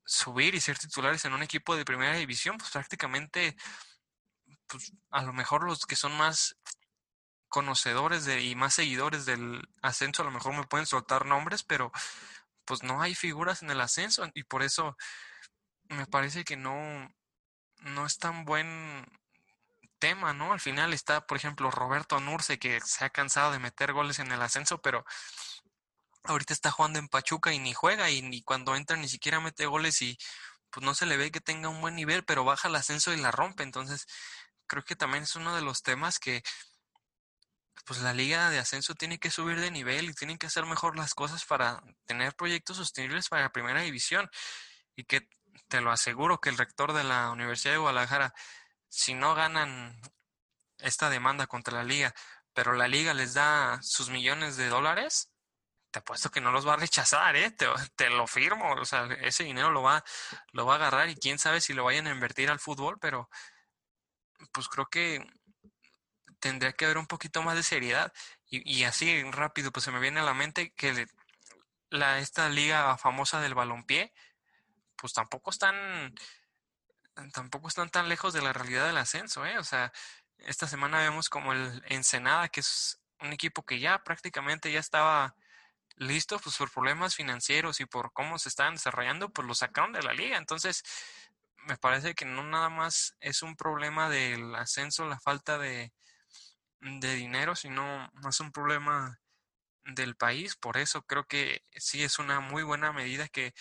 subir 0.04 0.54
y 0.54 0.60
ser 0.60 0.78
titulares 0.78 1.24
en 1.24 1.34
un 1.34 1.42
equipo 1.42 1.76
de 1.76 1.84
primera 1.84 2.16
división, 2.16 2.56
pues 2.56 2.70
prácticamente, 2.70 3.56
pues 4.66 4.92
a 5.10 5.22
lo 5.22 5.32
mejor 5.32 5.64
los 5.64 5.84
que 5.84 5.96
son 5.96 6.16
más 6.16 6.56
conocedores 7.48 8.24
de, 8.24 8.42
y 8.42 8.54
más 8.54 8.74
seguidores 8.74 9.26
del 9.26 9.62
ascenso, 9.82 10.22
a 10.22 10.24
lo 10.24 10.30
mejor 10.30 10.54
me 10.54 10.66
pueden 10.66 10.86
soltar 10.86 11.26
nombres, 11.26 11.62
pero 11.62 11.92
pues 12.64 12.82
no 12.82 13.02
hay 13.02 13.14
figuras 13.14 13.62
en 13.62 13.70
el 13.70 13.80
ascenso 13.80 14.26
y 14.34 14.44
por 14.44 14.62
eso 14.62 14.96
me 15.88 16.06
parece 16.06 16.44
que 16.44 16.56
no, 16.56 17.08
no 17.80 18.06
es 18.06 18.18
tan 18.18 18.44
buen 18.44 19.06
tema, 19.98 20.32
¿no? 20.32 20.52
Al 20.52 20.60
final 20.60 20.92
está, 20.92 21.26
por 21.26 21.36
ejemplo, 21.36 21.70
Roberto 21.70 22.20
Nurce, 22.20 22.58
que 22.58 22.80
se 22.80 23.04
ha 23.04 23.10
cansado 23.10 23.52
de 23.52 23.58
meter 23.58 23.92
goles 23.92 24.18
en 24.18 24.32
el 24.32 24.42
ascenso, 24.42 24.80
pero 24.80 25.04
ahorita 26.24 26.52
está 26.52 26.70
jugando 26.70 26.98
en 26.98 27.08
Pachuca 27.08 27.52
y 27.52 27.58
ni 27.58 27.72
juega 27.74 28.10
y 28.10 28.22
ni 28.22 28.42
cuando 28.42 28.76
entra 28.76 28.96
ni 28.96 29.08
siquiera 29.08 29.40
mete 29.40 29.66
goles 29.66 30.02
y 30.02 30.18
pues 30.70 30.84
no 30.84 30.94
se 30.94 31.06
le 31.06 31.16
ve 31.16 31.30
que 31.30 31.40
tenga 31.40 31.68
un 31.68 31.80
buen 31.80 31.94
nivel, 31.94 32.24
pero 32.24 32.44
baja 32.44 32.68
el 32.68 32.76
ascenso 32.76 33.12
y 33.12 33.16
la 33.16 33.30
rompe. 33.30 33.62
Entonces, 33.62 34.06
creo 34.66 34.84
que 34.84 34.96
también 34.96 35.24
es 35.24 35.36
uno 35.36 35.54
de 35.56 35.62
los 35.62 35.82
temas 35.82 36.18
que 36.18 36.42
pues 37.86 38.00
la 38.00 38.12
liga 38.12 38.50
de 38.50 38.58
ascenso 38.58 38.94
tiene 38.94 39.18
que 39.18 39.30
subir 39.30 39.60
de 39.60 39.70
nivel 39.70 40.10
y 40.10 40.14
tienen 40.14 40.36
que 40.36 40.46
hacer 40.46 40.66
mejor 40.66 40.96
las 40.96 41.14
cosas 41.14 41.44
para 41.46 41.82
tener 42.04 42.34
proyectos 42.34 42.76
sostenibles 42.76 43.28
para 43.28 43.42
la 43.42 43.52
primera 43.52 43.80
división 43.80 44.28
y 44.94 45.04
que 45.04 45.26
te 45.68 45.80
lo 45.80 45.90
aseguro 45.92 46.40
que 46.40 46.48
el 46.48 46.58
rector 46.58 46.92
de 46.92 47.04
la 47.04 47.30
Universidad 47.30 47.74
de 47.74 47.78
Guadalajara, 47.78 48.34
si 48.88 49.14
no 49.14 49.34
ganan 49.34 50.00
esta 50.78 51.10
demanda 51.10 51.46
contra 51.46 51.74
la 51.74 51.84
liga, 51.84 52.14
pero 52.52 52.72
la 52.72 52.88
liga 52.88 53.14
les 53.14 53.34
da 53.34 53.80
sus 53.82 54.10
millones 54.10 54.56
de 54.56 54.68
dólares, 54.68 55.30
te 55.90 56.00
apuesto 56.00 56.30
que 56.30 56.40
no 56.40 56.52
los 56.52 56.66
va 56.66 56.74
a 56.74 56.76
rechazar, 56.76 57.36
¿eh? 57.36 57.50
Te, 57.96 58.10
lo 58.10 58.26
firmo, 58.26 58.72
o 58.74 58.84
sea, 58.84 59.06
ese 59.22 59.44
dinero 59.44 59.70
lo 59.70 59.82
va, 59.82 60.04
lo 60.52 60.66
va 60.66 60.74
a 60.74 60.76
agarrar 60.76 61.08
y 61.08 61.16
quién 61.16 61.38
sabe 61.38 61.60
si 61.60 61.72
lo 61.72 61.84
vayan 61.84 62.06
a 62.06 62.10
invertir 62.12 62.50
al 62.50 62.60
fútbol, 62.60 62.98
pero 63.00 63.28
pues 64.52 64.68
creo 64.68 64.86
que 64.86 65.26
tendría 66.40 66.72
que 66.72 66.84
haber 66.84 66.98
un 66.98 67.06
poquito 67.06 67.42
más 67.42 67.56
de 67.56 67.62
seriedad 67.62 68.12
y, 68.46 68.80
y 68.80 68.84
así 68.84 69.22
rápido, 69.30 69.72
pues 69.72 69.84
se 69.84 69.90
me 69.90 70.00
viene 70.00 70.20
a 70.20 70.24
la 70.24 70.34
mente 70.34 70.72
que 70.74 71.06
la, 71.90 72.18
esta 72.18 72.48
liga 72.48 72.96
famosa 72.98 73.40
del 73.40 73.54
balompié, 73.54 74.12
pues 75.00 75.12
tampoco 75.12 75.50
están, 75.50 76.14
tampoco 77.32 77.68
están 77.68 77.90
tan 77.90 78.08
lejos 78.08 78.32
de 78.32 78.42
la 78.42 78.52
realidad 78.52 78.86
del 78.86 78.98
ascenso, 78.98 79.46
¿eh? 79.46 79.58
O 79.58 79.64
sea, 79.64 79.92
esta 80.38 80.66
semana 80.68 80.98
vemos 80.98 81.28
como 81.28 81.52
el 81.52 81.82
Ensenada, 81.86 82.48
que 82.48 82.60
es 82.60 83.00
un 83.20 83.32
equipo 83.32 83.64
que 83.64 83.80
ya 83.80 84.02
prácticamente 84.04 84.70
ya 84.72 84.80
estaba 84.80 85.34
listo, 85.96 86.38
pues 86.38 86.56
por 86.56 86.70
problemas 86.70 87.14
financieros 87.16 87.80
y 87.80 87.86
por 87.86 88.12
cómo 88.12 88.38
se 88.38 88.48
estaban 88.48 88.74
desarrollando, 88.74 89.30
pues 89.30 89.46
lo 89.46 89.54
sacaron 89.54 89.92
de 89.92 90.02
la 90.02 90.12
liga. 90.12 90.36
Entonces, 90.38 90.82
me 91.56 91.76
parece 91.76 92.14
que 92.14 92.24
no 92.24 92.42
nada 92.44 92.68
más 92.68 93.16
es 93.20 93.42
un 93.42 93.56
problema 93.56 94.08
del 94.08 94.54
ascenso, 94.54 95.06
la 95.06 95.18
falta 95.20 95.58
de, 95.58 95.92
de 96.80 97.14
dinero, 97.14 97.56
sino 97.56 98.10
más 98.14 98.40
un 98.40 98.52
problema 98.52 99.20
del 99.84 100.16
país. 100.16 100.56
Por 100.56 100.76
eso 100.76 101.02
creo 101.02 101.26
que 101.26 101.64
sí 101.76 102.02
es 102.02 102.18
una 102.18 102.40
muy 102.40 102.62
buena 102.62 102.92
medida 102.92 103.28
que 103.28 103.54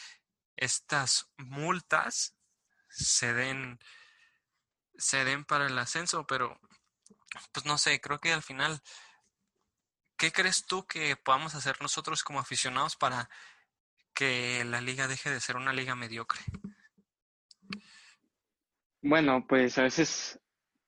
estas 0.57 1.31
multas 1.37 2.35
se 2.89 3.33
den, 3.33 3.79
se 4.97 5.23
den 5.23 5.45
para 5.45 5.67
el 5.67 5.77
ascenso, 5.77 6.25
pero 6.27 6.59
pues 7.51 7.65
no 7.65 7.77
sé, 7.77 8.01
creo 8.01 8.19
que 8.19 8.33
al 8.33 8.41
final, 8.41 8.81
¿qué 10.17 10.31
crees 10.31 10.65
tú 10.65 10.85
que 10.85 11.15
podamos 11.15 11.55
hacer 11.55 11.81
nosotros 11.81 12.23
como 12.23 12.39
aficionados 12.39 12.95
para 12.95 13.29
que 14.13 14.63
la 14.65 14.81
liga 14.81 15.07
deje 15.07 15.29
de 15.29 15.39
ser 15.39 15.57
una 15.57 15.73
liga 15.73 15.95
mediocre? 15.95 16.41
Bueno, 19.01 19.45
pues 19.47 19.77
a 19.77 19.83
veces 19.83 20.39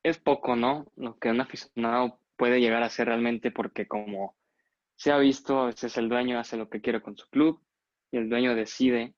es 0.03 0.17
poco, 0.17 0.55
¿no? 0.55 0.91
Lo 0.95 1.19
que 1.19 1.29
un 1.29 1.41
aficionado 1.41 2.19
puede 2.35 2.59
llegar 2.59 2.81
a 2.81 2.89
ser 2.89 3.07
realmente 3.07 3.51
porque 3.51 3.87
como 3.87 4.35
se 4.95 5.11
ha 5.11 5.17
visto, 5.17 5.59
a 5.59 5.67
veces 5.67 5.95
el 5.97 6.09
dueño 6.09 6.39
hace 6.39 6.57
lo 6.57 6.69
que 6.69 6.81
quiere 6.81 7.01
con 7.01 7.15
su 7.15 7.29
club 7.29 7.63
y 8.11 8.17
el 8.17 8.29
dueño 8.29 8.55
decide 8.55 9.13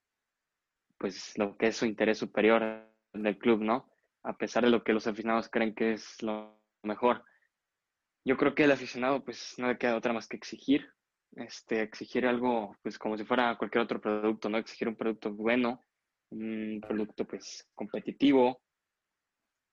pues 1.01 1.35
lo 1.35 1.57
que 1.57 1.67
es 1.67 1.77
su 1.77 1.87
interés 1.87 2.19
superior 2.19 2.87
del 3.11 3.37
club, 3.39 3.61
¿no? 3.61 3.91
A 4.21 4.37
pesar 4.37 4.63
de 4.63 4.69
lo 4.69 4.83
que 4.83 4.93
los 4.93 5.07
aficionados 5.07 5.49
creen 5.49 5.73
que 5.73 5.93
es 5.93 6.21
lo 6.21 6.61
mejor. 6.83 7.25
Yo 8.23 8.37
creo 8.37 8.53
que 8.53 8.65
el 8.65 8.71
aficionado 8.71 9.25
pues 9.25 9.55
no 9.57 9.67
le 9.67 9.79
queda 9.79 9.97
otra 9.97 10.13
más 10.13 10.27
que 10.27 10.37
exigir, 10.37 10.87
este, 11.31 11.81
exigir 11.81 12.27
algo 12.27 12.77
pues 12.83 12.99
como 12.99 13.17
si 13.17 13.25
fuera 13.25 13.57
cualquier 13.57 13.83
otro 13.83 13.99
producto, 13.99 14.47
¿no? 14.47 14.59
Exigir 14.59 14.87
un 14.87 14.95
producto 14.95 15.33
bueno, 15.33 15.83
un 16.29 16.79
producto 16.87 17.25
pues 17.25 17.67
competitivo, 17.73 18.61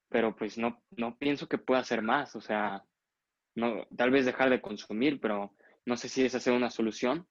pero 0.09 0.35
pues 0.35 0.57
no, 0.57 0.83
no 0.93 1.19
pienso 1.19 1.47
que 1.47 1.59
pueda 1.59 1.81
hacer 1.83 2.01
más, 2.01 2.35
o 2.37 2.41
sea, 2.41 2.83
no, 3.55 3.87
tal 3.95 4.11
vez 4.11 4.25
dejar 4.25 4.49
de 4.49 4.63
consumir, 4.63 5.21
pero 5.21 5.55
no 5.85 5.97
sé 5.99 6.09
si 6.09 6.25
esa 6.25 6.41
sea 6.41 6.55
una 6.55 6.71
solución. 6.71 7.29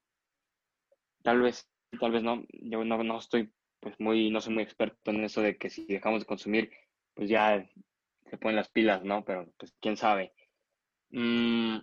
Tal 1.23 1.41
vez, 1.41 1.67
tal 1.99 2.11
vez 2.11 2.21
no, 2.21 2.43
yo 2.61 2.85
no, 2.85 3.03
no 3.03 3.17
estoy 3.17 3.51
pues 3.79 3.99
muy, 3.99 4.29
no 4.29 4.41
soy 4.41 4.53
muy 4.53 4.63
experto 4.63 5.11
en 5.11 5.23
eso 5.23 5.41
de 5.41 5.57
que 5.57 5.69
si 5.69 5.85
dejamos 5.85 6.21
de 6.21 6.25
consumir, 6.25 6.71
pues 7.13 7.29
ya 7.29 7.67
se 8.29 8.37
ponen 8.37 8.57
las 8.57 8.69
pilas, 8.69 9.03
¿no? 9.03 9.23
Pero 9.23 9.51
pues 9.57 9.75
quién 9.81 9.97
sabe. 9.97 10.33
Mm, 11.09 11.77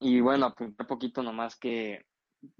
y 0.00 0.20
bueno, 0.20 0.54
un 0.60 0.74
poquito 0.74 1.22
nomás 1.22 1.56
que, 1.56 2.06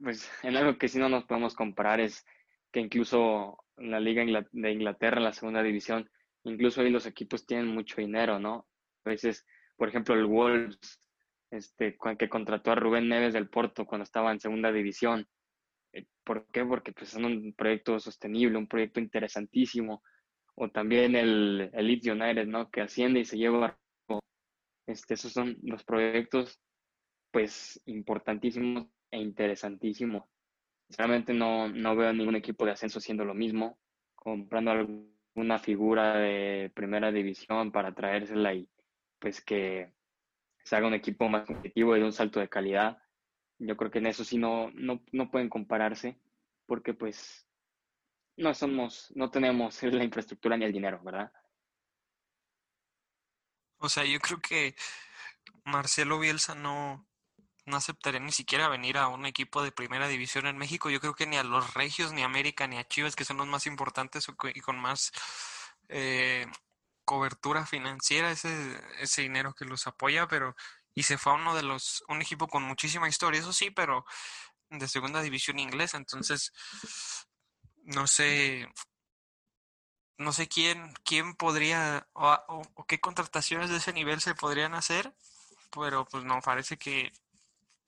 pues 0.03 0.31
en 0.43 0.57
algo 0.57 0.79
que 0.79 0.89
sí 0.89 0.99
no 0.99 1.09
nos 1.09 1.25
podemos 1.25 1.55
comparar 1.55 2.01
es 2.01 2.25
que 2.73 2.81
incluso 2.81 3.65
la 3.77 4.01
Liga 4.01 4.25
de 4.53 4.73
Inglaterra, 4.73 5.21
la 5.21 5.33
segunda 5.33 5.63
división, 5.63 6.11
incluso 6.45 6.81
ahí 6.81 6.91
los 6.91 7.07
equipos 7.07 7.47
tienen 7.47 7.69
mucho 7.69 8.01
dinero, 8.01 8.39
¿no? 8.39 8.67
A 9.05 9.11
veces, 9.11 9.47
por 9.77 9.89
ejemplo, 9.89 10.15
el 10.15 10.27
Wolves, 10.27 11.01
este, 11.51 11.97
que 12.19 12.29
contrató 12.29 12.73
a 12.73 12.75
Rubén 12.75 13.09
Neves 13.09 13.33
del 13.33 13.49
Porto 13.49 13.87
cuando 13.87 14.03
estaba 14.03 14.33
en 14.33 14.41
segunda 14.41 14.71
división, 14.71 15.27
¿Por 16.25 16.47
qué? 16.49 16.65
Porque 16.65 16.93
pues, 16.93 17.15
es 17.15 17.23
un 17.23 17.55
proyecto 17.57 17.99
sostenible, 17.99 18.59
un 18.59 18.69
proyecto 18.69 19.01
interesantísimo. 19.01 20.03
O 20.55 20.69
también 20.71 21.15
el, 21.15 21.71
el 21.73 21.87
Leeds 21.87 22.09
United, 22.09 22.47
¿no? 22.47 22.71
Que 22.71 22.83
asciende 22.83 23.21
y 23.21 23.25
se 23.25 23.39
lleva. 23.39 23.79
Este, 24.87 25.15
esos 25.15 25.33
son 25.33 25.57
los 25.63 25.85
proyectos, 25.85 26.61
pues, 27.31 27.81
importantísimos 27.87 28.87
e 29.11 29.19
interesantísimos. 29.19 30.25
Sinceramente 30.89 31.35
no, 31.35 31.69
no 31.69 31.97
veo 31.97 32.13
ningún 32.13 32.37
equipo 32.37 32.65
de 32.65 32.73
ascenso 32.73 32.99
haciendo 32.99 33.25
lo 33.25 33.35
mismo, 33.35 33.79
comprando 34.15 34.71
alguna 34.71 35.59
figura 35.59 36.17
de 36.17 36.73
primera 36.75 37.13
división 37.13 37.71
para 37.71 37.95
traérsela 37.95 38.55
y 38.55 38.69
pues 39.19 39.45
que 39.45 39.93
se 40.65 40.77
haga 40.77 40.87
un 40.87 40.95
equipo 40.95 41.29
más 41.29 41.47
competitivo 41.47 41.97
y 41.97 42.01
de 42.01 42.07
un 42.07 42.13
salto 42.13 42.41
de 42.41 42.49
calidad. 42.49 42.99
Yo 43.59 43.77
creo 43.77 43.91
que 43.91 43.99
en 43.99 44.07
eso 44.07 44.25
sí 44.25 44.39
no, 44.39 44.71
no, 44.75 45.03
no 45.13 45.31
pueden 45.31 45.49
compararse 45.49 46.19
porque 46.67 46.95
pues 46.95 47.47
no 48.37 48.55
somos, 48.55 49.13
no 49.15 49.31
tenemos 49.31 49.83
la 49.83 50.05
infraestructura 50.05 50.57
ni 50.57 50.65
el 50.65 50.73
dinero, 50.73 51.01
¿verdad? 51.03 51.33
O 53.79 53.89
sea, 53.89 54.05
yo 54.05 54.19
creo 54.21 54.41
que 54.41 54.75
Marcelo 55.65 56.19
Bielsa 56.19 56.55
no, 56.55 57.07
no 57.67 57.77
aceptaría 57.77 58.21
ni 58.21 58.33
siquiera 58.33 58.69
venir 58.69 58.99
a 58.99 59.09
un 59.09 59.27
equipo 59.27 59.63
de 59.63 59.71
primera 59.73 60.09
división 60.09 60.47
en 60.47 60.59
México. 60.59 60.91
Yo 60.91 61.01
creo 61.01 61.15
que 61.15 61.27
ni 61.27 61.37
a 61.37 61.45
los 61.45 61.75
Regios, 61.75 62.13
ni 62.13 62.23
a 62.23 62.27
América, 62.27 62.67
ni 62.67 62.79
a 62.79 62.87
Chivas, 62.89 63.15
que 63.15 63.25
son 63.25 63.37
los 63.37 63.47
más 63.47 63.67
importantes 63.67 64.29
y 64.55 64.61
con 64.61 64.79
más 64.79 65.13
eh, 65.89 66.47
cobertura 67.05 67.67
financiera, 67.67 68.31
ese, 68.31 68.51
ese 69.01 69.23
dinero 69.23 69.55
que 69.55 69.65
los 69.65 69.87
apoya, 69.87 70.27
pero 70.27 70.57
y 70.95 71.03
se 71.05 71.19
fue 71.19 71.33
a 71.33 71.37
uno 71.37 71.55
de 71.55 71.63
los, 71.63 72.05
un 72.09 72.23
equipo 72.23 72.49
con 72.49 72.63
muchísima 72.63 73.09
historia, 73.09 73.41
eso 73.41 73.53
sí, 73.53 73.71
pero 73.71 74.05
de 74.71 74.89
segunda 74.89 75.23
división 75.23 75.59
inglesa, 75.59 75.97
entonces 75.97 76.53
no 77.85 78.07
sé, 78.07 78.69
no 80.19 80.33
sé 80.33 80.49
quién, 80.49 80.93
quién 81.05 81.35
podría 81.35 82.07
o, 82.13 82.63
qué 82.87 83.01
contrataciones 83.01 83.71
de 83.71 83.79
ese 83.79 83.93
nivel 83.93 84.21
se 84.21 84.35
podrían 84.35 84.75
hacer, 84.75 85.15
pero 85.71 86.05
pues 86.07 86.25
no, 86.25 86.41
parece 86.41 86.77
que 86.77 87.13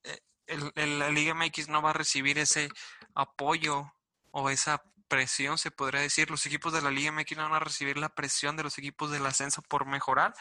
eh, 0.05 0.21
el, 0.47 0.99
la 0.99 1.11
Liga 1.11 1.35
MX 1.35 1.69
no 1.69 1.83
va 1.83 1.91
a 1.91 1.95
recibir 1.95 2.39
ese 2.39 2.69
apoyo 3.15 3.93
o 4.31 4.49
esa 4.51 4.83
presión, 5.11 5.59
se 5.59 5.71
podría 5.71 6.01
decir. 6.01 6.31
Los 6.31 6.47
equipos 6.47 6.73
de 6.73 6.81
la 6.81 6.91
Liga 6.91 7.13
MX 7.13 7.37
no 7.37 7.43
van 7.43 7.55
a 7.55 7.61
recibir 7.61 7.99
la 7.99 8.09
presión 8.09 8.57
de 8.57 8.63
los 8.63 8.79
equipos 8.79 9.11
del 9.11 9.27
ascenso 9.27 9.61
por 9.61 9.85
mejorar, 9.85 10.33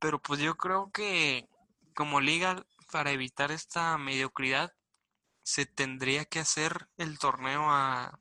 pero 0.00 0.20
pues 0.20 0.40
yo 0.40 0.56
creo 0.56 0.90
que 0.92 1.48
como 1.94 2.20
liga, 2.20 2.66
para 2.90 3.12
evitar 3.12 3.52
esta 3.52 3.96
mediocridad, 3.98 4.72
se 5.42 5.66
tendría 5.66 6.24
que 6.24 6.40
hacer 6.40 6.88
el 6.96 7.18
torneo 7.18 7.70
a, 7.70 8.18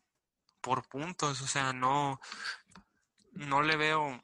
por 0.62 0.88
puntos, 0.88 1.42
o 1.42 1.48
sea, 1.48 1.74
no, 1.74 2.20
no 3.32 3.62
le 3.62 3.78
veo 3.78 4.24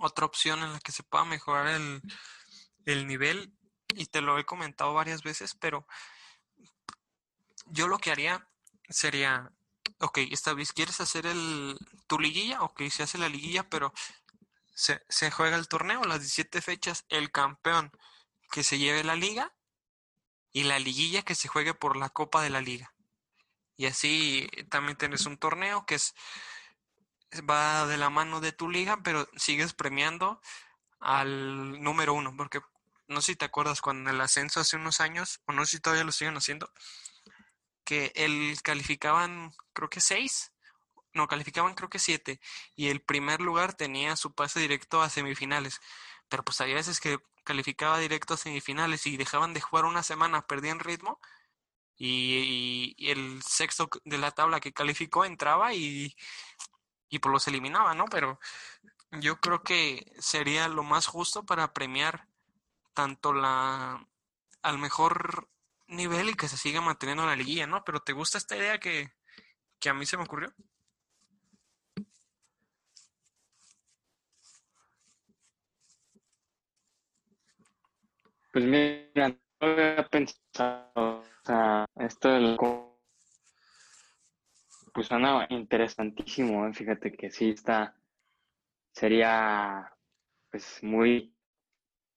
otra 0.00 0.26
opción 0.26 0.62
en 0.62 0.72
la 0.72 0.80
que 0.80 0.92
se 0.92 1.02
pueda 1.02 1.24
mejorar 1.24 1.68
el, 1.68 2.02
el 2.84 3.06
nivel 3.06 3.52
y 3.94 4.06
te 4.06 4.20
lo 4.20 4.38
he 4.38 4.44
comentado 4.44 4.94
varias 4.94 5.22
veces, 5.22 5.54
pero 5.54 5.86
yo 7.66 7.88
lo 7.88 7.98
que 7.98 8.10
haría 8.10 8.48
sería, 8.88 9.50
ok, 10.00 10.18
esta 10.30 10.54
vez 10.54 10.72
quieres 10.72 11.00
hacer 11.00 11.26
el, 11.26 11.78
tu 12.06 12.18
liguilla, 12.18 12.62
ok, 12.62 12.82
se 12.90 13.02
hace 13.02 13.18
la 13.18 13.28
liguilla, 13.28 13.68
pero 13.68 13.92
se, 14.78 15.04
se 15.08 15.32
juega 15.32 15.56
el 15.56 15.66
torneo, 15.66 16.04
las 16.04 16.20
17 16.20 16.60
fechas, 16.62 17.04
el 17.08 17.32
campeón 17.32 17.90
que 18.52 18.62
se 18.62 18.78
lleve 18.78 19.02
la 19.02 19.16
liga 19.16 19.52
y 20.52 20.62
la 20.62 20.78
liguilla 20.78 21.22
que 21.22 21.34
se 21.34 21.48
juegue 21.48 21.74
por 21.74 21.96
la 21.96 22.10
Copa 22.10 22.42
de 22.42 22.50
la 22.50 22.60
Liga. 22.60 22.94
Y 23.76 23.86
así 23.86 24.48
también 24.70 24.96
tienes 24.96 25.26
un 25.26 25.36
torneo 25.36 25.84
que 25.84 25.96
es 25.96 26.14
va 27.50 27.88
de 27.88 27.96
la 27.96 28.08
mano 28.08 28.40
de 28.40 28.52
tu 28.52 28.70
liga, 28.70 29.00
pero 29.02 29.28
sigues 29.36 29.74
premiando 29.74 30.40
al 31.00 31.82
número 31.82 32.14
uno, 32.14 32.36
porque 32.36 32.60
no 33.08 33.20
sé 33.20 33.32
si 33.32 33.36
te 33.36 33.46
acuerdas 33.46 33.80
cuando 33.80 34.10
el 34.10 34.20
ascenso 34.20 34.60
hace 34.60 34.76
unos 34.76 35.00
años, 35.00 35.40
o 35.46 35.52
no 35.52 35.64
sé 35.64 35.72
si 35.72 35.80
todavía 35.80 36.04
lo 36.04 36.12
siguen 36.12 36.36
haciendo, 36.36 36.70
que 37.84 38.12
el 38.14 38.56
calificaban 38.62 39.52
creo 39.72 39.90
que 39.90 40.00
seis, 40.00 40.52
no, 41.18 41.28
calificaban 41.28 41.74
creo 41.74 41.90
que 41.90 41.98
siete, 41.98 42.40
y 42.76 42.88
el 42.88 43.00
primer 43.02 43.40
lugar 43.40 43.74
tenía 43.74 44.16
su 44.16 44.34
pase 44.34 44.60
directo 44.60 45.02
a 45.02 45.10
semifinales, 45.10 45.80
pero 46.28 46.44
pues 46.44 46.60
había 46.60 46.76
veces 46.76 47.00
que 47.00 47.18
calificaba 47.44 47.98
directo 47.98 48.34
a 48.34 48.36
semifinales 48.38 49.06
y 49.06 49.16
dejaban 49.16 49.54
de 49.54 49.60
jugar 49.60 49.84
una 49.86 50.02
semana, 50.02 50.46
perdían 50.46 50.80
ritmo 50.80 51.20
y, 51.96 52.94
el 53.10 53.42
sexto 53.42 53.88
de 54.04 54.18
la 54.18 54.30
tabla 54.32 54.60
que 54.60 54.72
calificó 54.72 55.24
entraba 55.24 55.74
y, 55.74 56.16
y 57.08 57.18
pues 57.18 57.32
los 57.32 57.48
eliminaba, 57.48 57.94
¿no? 57.94 58.06
Pero 58.06 58.38
yo 59.12 59.40
creo 59.40 59.62
que 59.62 60.12
sería 60.18 60.68
lo 60.68 60.82
más 60.82 61.06
justo 61.06 61.44
para 61.44 61.72
premiar 61.72 62.28
tanto 62.94 63.32
la 63.32 64.06
al 64.62 64.78
mejor 64.78 65.48
nivel 65.86 66.30
y 66.30 66.34
que 66.34 66.48
se 66.48 66.56
siga 66.56 66.80
manteniendo 66.80 67.26
la 67.26 67.36
liguilla, 67.36 67.66
¿no? 67.66 67.84
Pero 67.84 68.00
¿te 68.00 68.12
gusta 68.12 68.38
esta 68.38 68.56
idea 68.56 68.78
que, 68.78 69.10
que 69.80 69.88
a 69.88 69.94
mí 69.94 70.06
se 70.06 70.16
me 70.16 70.24
ocurrió? 70.24 70.52
Pues 78.58 78.68
mira, 78.68 79.28
no 79.28 79.68
había 79.68 80.04
pensado, 80.08 80.90
o 80.96 81.22
sea, 81.44 81.86
esto 81.94 82.28
del 82.28 82.56
pues 84.92 85.06
suena 85.06 85.46
interesantísimo, 85.48 86.66
¿eh? 86.66 86.72
fíjate 86.72 87.12
que 87.12 87.30
sí 87.30 87.50
está, 87.50 87.94
sería 88.90 89.94
pues 90.50 90.82
muy, 90.82 91.32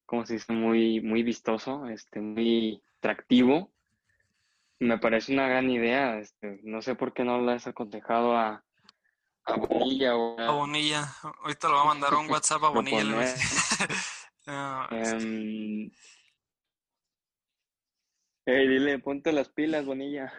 ¿cómo 0.04 0.26
se 0.26 0.32
dice? 0.32 0.52
Muy, 0.52 1.00
muy 1.00 1.22
vistoso, 1.22 1.86
este, 1.86 2.20
muy 2.20 2.82
atractivo. 2.98 3.70
Me 4.80 4.98
parece 4.98 5.32
una 5.32 5.46
gran 5.46 5.70
idea, 5.70 6.18
este, 6.18 6.58
no 6.64 6.82
sé 6.82 6.96
por 6.96 7.12
qué 7.12 7.22
no 7.22 7.38
lo 7.38 7.52
has 7.52 7.68
aconsejado 7.68 8.36
a, 8.36 8.64
a 9.44 9.56
Bonilla 9.56 10.16
o 10.16 10.40
a... 10.40 10.50
Bonilla, 10.50 11.08
ahorita 11.44 11.68
lo 11.68 11.76
va 11.76 11.82
a 11.82 11.94
mandar 11.94 12.14
un 12.14 12.28
WhatsApp 12.32 12.64
a 12.64 12.70
Bonilla. 12.70 13.32
Hey, 18.44 18.66
dile, 18.66 18.98
ponte 18.98 19.32
las 19.32 19.48
pilas, 19.48 19.84
Bonilla. 19.86 20.32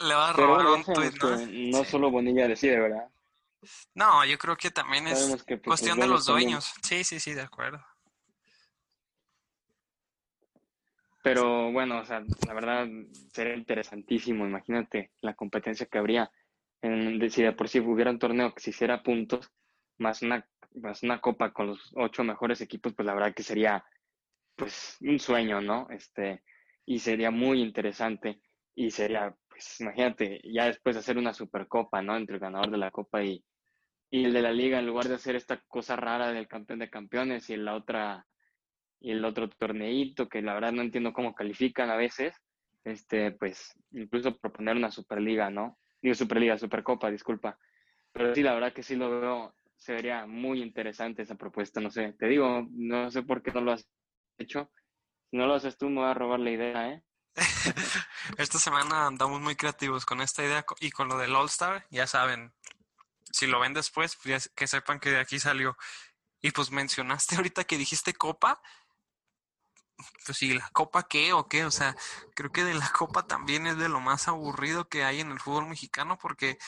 Le, 0.00 0.14
va 0.14 0.30
a 0.30 0.32
robar 0.32 0.66
un 0.66 0.84
tweet, 0.84 1.12
¿no? 1.22 1.78
no 1.78 1.84
solo 1.84 2.10
Bonilla 2.10 2.48
decide, 2.48 2.80
¿verdad? 2.80 3.08
No, 3.94 4.24
yo 4.24 4.38
creo 4.38 4.56
que 4.56 4.70
también 4.70 5.06
es 5.08 5.44
pues, 5.46 5.60
cuestión 5.62 5.98
de 6.00 6.06
los 6.06 6.26
dueños. 6.26 6.72
Sí, 6.82 7.04
sí, 7.04 7.20
sí, 7.20 7.34
de 7.34 7.42
acuerdo. 7.42 7.84
Pero 11.22 11.72
bueno, 11.72 12.00
o 12.00 12.04
sea, 12.04 12.22
la 12.46 12.52
verdad 12.52 12.86
sería 13.32 13.54
interesantísimo. 13.54 14.46
Imagínate 14.46 15.10
la 15.20 15.34
competencia 15.34 15.86
que 15.86 15.98
habría. 15.98 16.30
En, 16.82 17.30
si 17.30 17.42
de 17.42 17.52
por 17.52 17.68
sí 17.68 17.80
hubiera 17.80 18.10
un 18.10 18.18
torneo 18.18 18.54
que 18.54 18.60
se 18.60 18.70
hiciera 18.70 19.02
puntos, 19.02 19.50
más 19.96 20.20
una, 20.20 20.46
más 20.74 21.02
una 21.02 21.20
copa 21.20 21.52
con 21.52 21.68
los 21.68 21.92
ocho 21.94 22.24
mejores 22.24 22.60
equipos, 22.60 22.92
pues 22.94 23.06
la 23.06 23.14
verdad 23.14 23.34
que 23.34 23.42
sería 23.42 23.84
pues 24.54 24.98
un 25.00 25.18
sueño, 25.18 25.62
¿no? 25.62 25.88
Este, 25.88 26.42
y 26.86 26.98
sería 26.98 27.30
muy 27.30 27.60
interesante 27.62 28.40
y 28.74 28.90
sería, 28.90 29.36
pues 29.48 29.80
imagínate, 29.80 30.40
ya 30.44 30.66
después 30.66 30.96
de 30.96 31.00
hacer 31.00 31.18
una 31.18 31.32
supercopa, 31.32 32.02
¿no? 32.02 32.16
Entre 32.16 32.34
el 32.36 32.40
ganador 32.40 32.70
de 32.70 32.78
la 32.78 32.90
copa 32.90 33.22
y, 33.22 33.44
y 34.10 34.24
el 34.24 34.32
de 34.32 34.42
la 34.42 34.52
liga, 34.52 34.78
en 34.78 34.86
lugar 34.86 35.08
de 35.08 35.14
hacer 35.14 35.36
esta 35.36 35.62
cosa 35.68 35.96
rara 35.96 36.32
del 36.32 36.48
campeón 36.48 36.80
de 36.80 36.90
campeones 36.90 37.50
y 37.50 37.56
la 37.56 37.74
otra 37.74 38.26
y 39.00 39.10
el 39.10 39.24
otro 39.24 39.50
torneito 39.50 40.28
que 40.30 40.40
la 40.40 40.54
verdad 40.54 40.72
no 40.72 40.80
entiendo 40.80 41.12
cómo 41.12 41.34
califican 41.34 41.90
a 41.90 41.96
veces, 41.96 42.34
este, 42.84 43.32
pues 43.32 43.72
incluso 43.92 44.38
proponer 44.38 44.76
una 44.76 44.90
superliga, 44.90 45.50
¿no? 45.50 45.78
Digo 46.00 46.14
superliga, 46.14 46.56
supercopa, 46.56 47.10
disculpa. 47.10 47.58
Pero 48.12 48.34
sí, 48.34 48.42
la 48.42 48.54
verdad 48.54 48.72
que 48.72 48.82
sí 48.82 48.96
lo 48.96 49.20
veo, 49.20 49.54
se 49.76 49.92
vería 49.92 50.26
muy 50.26 50.62
interesante 50.62 51.22
esa 51.22 51.34
propuesta, 51.34 51.80
no 51.82 51.90
sé, 51.90 52.14
te 52.18 52.28
digo, 52.28 52.66
no 52.70 53.10
sé 53.10 53.22
por 53.22 53.42
qué 53.42 53.52
no 53.52 53.60
lo 53.60 53.72
has 53.72 53.86
hecho, 54.38 54.70
no 55.34 55.46
lo 55.46 55.54
haces 55.54 55.76
tú, 55.76 55.90
me 55.90 56.00
voy 56.00 56.10
a 56.10 56.14
robar 56.14 56.38
la 56.38 56.50
idea, 56.50 56.88
¿eh? 56.90 57.02
Esta 58.38 58.58
semana 58.60 59.06
andamos 59.06 59.40
muy 59.40 59.56
creativos 59.56 60.06
con 60.06 60.20
esta 60.20 60.44
idea 60.44 60.64
y 60.78 60.92
con 60.92 61.08
lo 61.08 61.18
del 61.18 61.34
All 61.34 61.46
Star, 61.46 61.86
ya 61.90 62.06
saben, 62.06 62.54
si 63.32 63.48
lo 63.48 63.58
ven 63.58 63.74
después, 63.74 64.16
pues 64.22 64.50
que 64.54 64.68
sepan 64.68 65.00
que 65.00 65.10
de 65.10 65.18
aquí 65.18 65.40
salió. 65.40 65.76
Y 66.40 66.52
pues 66.52 66.70
mencionaste 66.70 67.34
ahorita 67.34 67.64
que 67.64 67.76
dijiste 67.76 68.14
copa, 68.14 68.62
pues 70.24 70.38
sí, 70.38 70.54
la 70.54 70.68
copa 70.70 71.08
qué 71.08 71.32
o 71.32 71.48
qué, 71.48 71.64
o 71.64 71.70
sea, 71.72 71.96
creo 72.36 72.52
que 72.52 72.62
de 72.62 72.74
la 72.74 72.90
copa 72.90 73.26
también 73.26 73.66
es 73.66 73.76
de 73.76 73.88
lo 73.88 74.00
más 74.00 74.28
aburrido 74.28 74.88
que 74.88 75.04
hay 75.04 75.20
en 75.20 75.32
el 75.32 75.40
fútbol 75.40 75.66
mexicano 75.66 76.16
porque, 76.16 76.58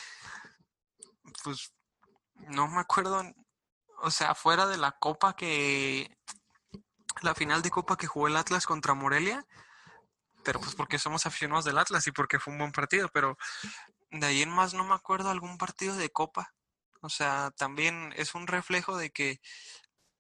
pues, 1.45 1.73
no 2.35 2.67
me 2.67 2.81
acuerdo, 2.81 3.23
o 4.03 4.11
sea, 4.11 4.35
fuera 4.35 4.67
de 4.67 4.77
la 4.77 4.91
copa 4.93 5.37
que 5.37 6.19
la 7.27 7.35
final 7.35 7.61
de 7.61 7.71
Copa 7.71 7.97
que 7.97 8.07
jugó 8.07 8.29
el 8.29 8.37
Atlas 8.37 8.65
contra 8.65 8.95
Morelia, 8.95 9.45
pero 10.45 10.61
pues 10.61 10.75
porque 10.75 10.99
somos 10.99 11.27
aficionados 11.27 11.65
del 11.65 11.77
Atlas 11.77 12.07
y 12.07 12.12
porque 12.12 12.39
fue 12.39 12.53
un 12.53 12.61
buen 12.61 12.73
partido, 12.73 13.11
pero 13.12 13.37
de 14.11 14.25
ahí 14.25 14.43
en 14.43 14.51
más 14.51 14.73
no 14.73 14.85
me 14.85 14.95
acuerdo 14.95 15.29
algún 15.29 15.59
partido 15.59 15.97
de 15.97 16.09
Copa. 16.09 16.55
O 17.03 17.09
sea, 17.09 17.51
también 17.59 18.15
es 18.17 18.35
un 18.35 18.47
reflejo 18.47 18.97
de 18.97 19.11
que 19.11 19.41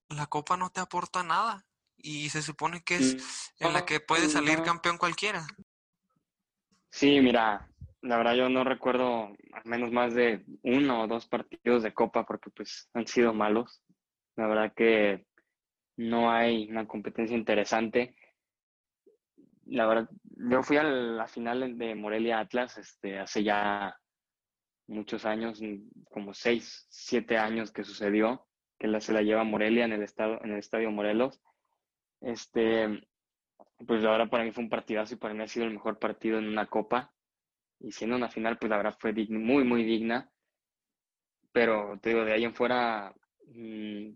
la 0.08 0.26
Copa 0.26 0.56
no 0.56 0.70
te 0.70 0.80
aporta 0.80 1.22
nada 1.22 1.64
y 1.96 2.28
se 2.28 2.42
supone 2.42 2.82
que 2.82 2.96
es 2.96 3.52
en 3.58 3.72
la 3.72 3.86
que 3.86 4.00
puede 4.00 4.28
salir 4.28 4.62
campeón 4.62 4.98
cualquiera. 4.98 5.46
Sí, 6.90 7.20
mira, 7.20 7.68
la 8.02 8.16
verdad 8.16 8.34
yo 8.34 8.48
no 8.48 8.64
recuerdo 8.64 9.28
al 9.52 9.64
menos 9.64 9.92
más 9.92 10.14
de 10.14 10.44
uno 10.62 11.02
o 11.02 11.06
dos 11.06 11.26
partidos 11.26 11.82
de 11.82 11.94
Copa 11.94 12.26
porque 12.26 12.50
pues 12.50 12.88
han 12.94 13.06
sido 13.06 13.32
malos. 13.32 13.82
La 14.36 14.46
verdad 14.46 14.72
que 14.76 15.24
no 15.96 16.30
hay 16.30 16.68
una 16.70 16.86
competencia 16.86 17.36
interesante. 17.36 18.14
La 19.66 19.86
verdad, 19.86 20.08
yo 20.22 20.62
fui 20.62 20.76
a 20.76 20.82
la 20.84 21.26
final 21.26 21.76
de 21.76 21.94
Morelia 21.94 22.38
Atlas 22.38 22.78
este, 22.78 23.18
hace 23.18 23.42
ya 23.42 23.96
muchos 24.86 25.24
años, 25.24 25.60
como 26.10 26.34
seis, 26.34 26.86
siete 26.88 27.38
años 27.38 27.72
que 27.72 27.84
sucedió, 27.84 28.46
que 28.78 28.86
la, 28.86 29.00
se 29.00 29.12
la 29.12 29.22
lleva 29.22 29.44
Morelia 29.44 29.84
en 29.84 29.92
el, 29.92 30.02
estado, 30.02 30.38
en 30.44 30.52
el 30.52 30.58
Estadio 30.58 30.90
Morelos. 30.90 31.40
Este, 32.20 33.00
pues 33.86 34.04
ahora 34.04 34.28
para 34.28 34.44
mí 34.44 34.52
fue 34.52 34.64
un 34.64 34.70
partidazo 34.70 35.14
y 35.14 35.18
para 35.18 35.34
mí 35.34 35.42
ha 35.42 35.48
sido 35.48 35.66
el 35.66 35.72
mejor 35.72 35.98
partido 35.98 36.38
en 36.38 36.48
una 36.48 36.66
copa. 36.66 37.12
Y 37.80 37.92
siendo 37.92 38.16
una 38.16 38.28
final, 38.28 38.58
pues 38.58 38.70
la 38.70 38.76
verdad 38.76 38.96
fue 38.98 39.12
muy, 39.12 39.64
muy 39.64 39.84
digna. 39.84 40.30
Pero 41.52 41.98
te 42.00 42.10
digo, 42.10 42.24
de 42.24 42.32
ahí 42.32 42.44
en 42.44 42.54
fuera, 42.54 43.14
mm, 43.48 44.10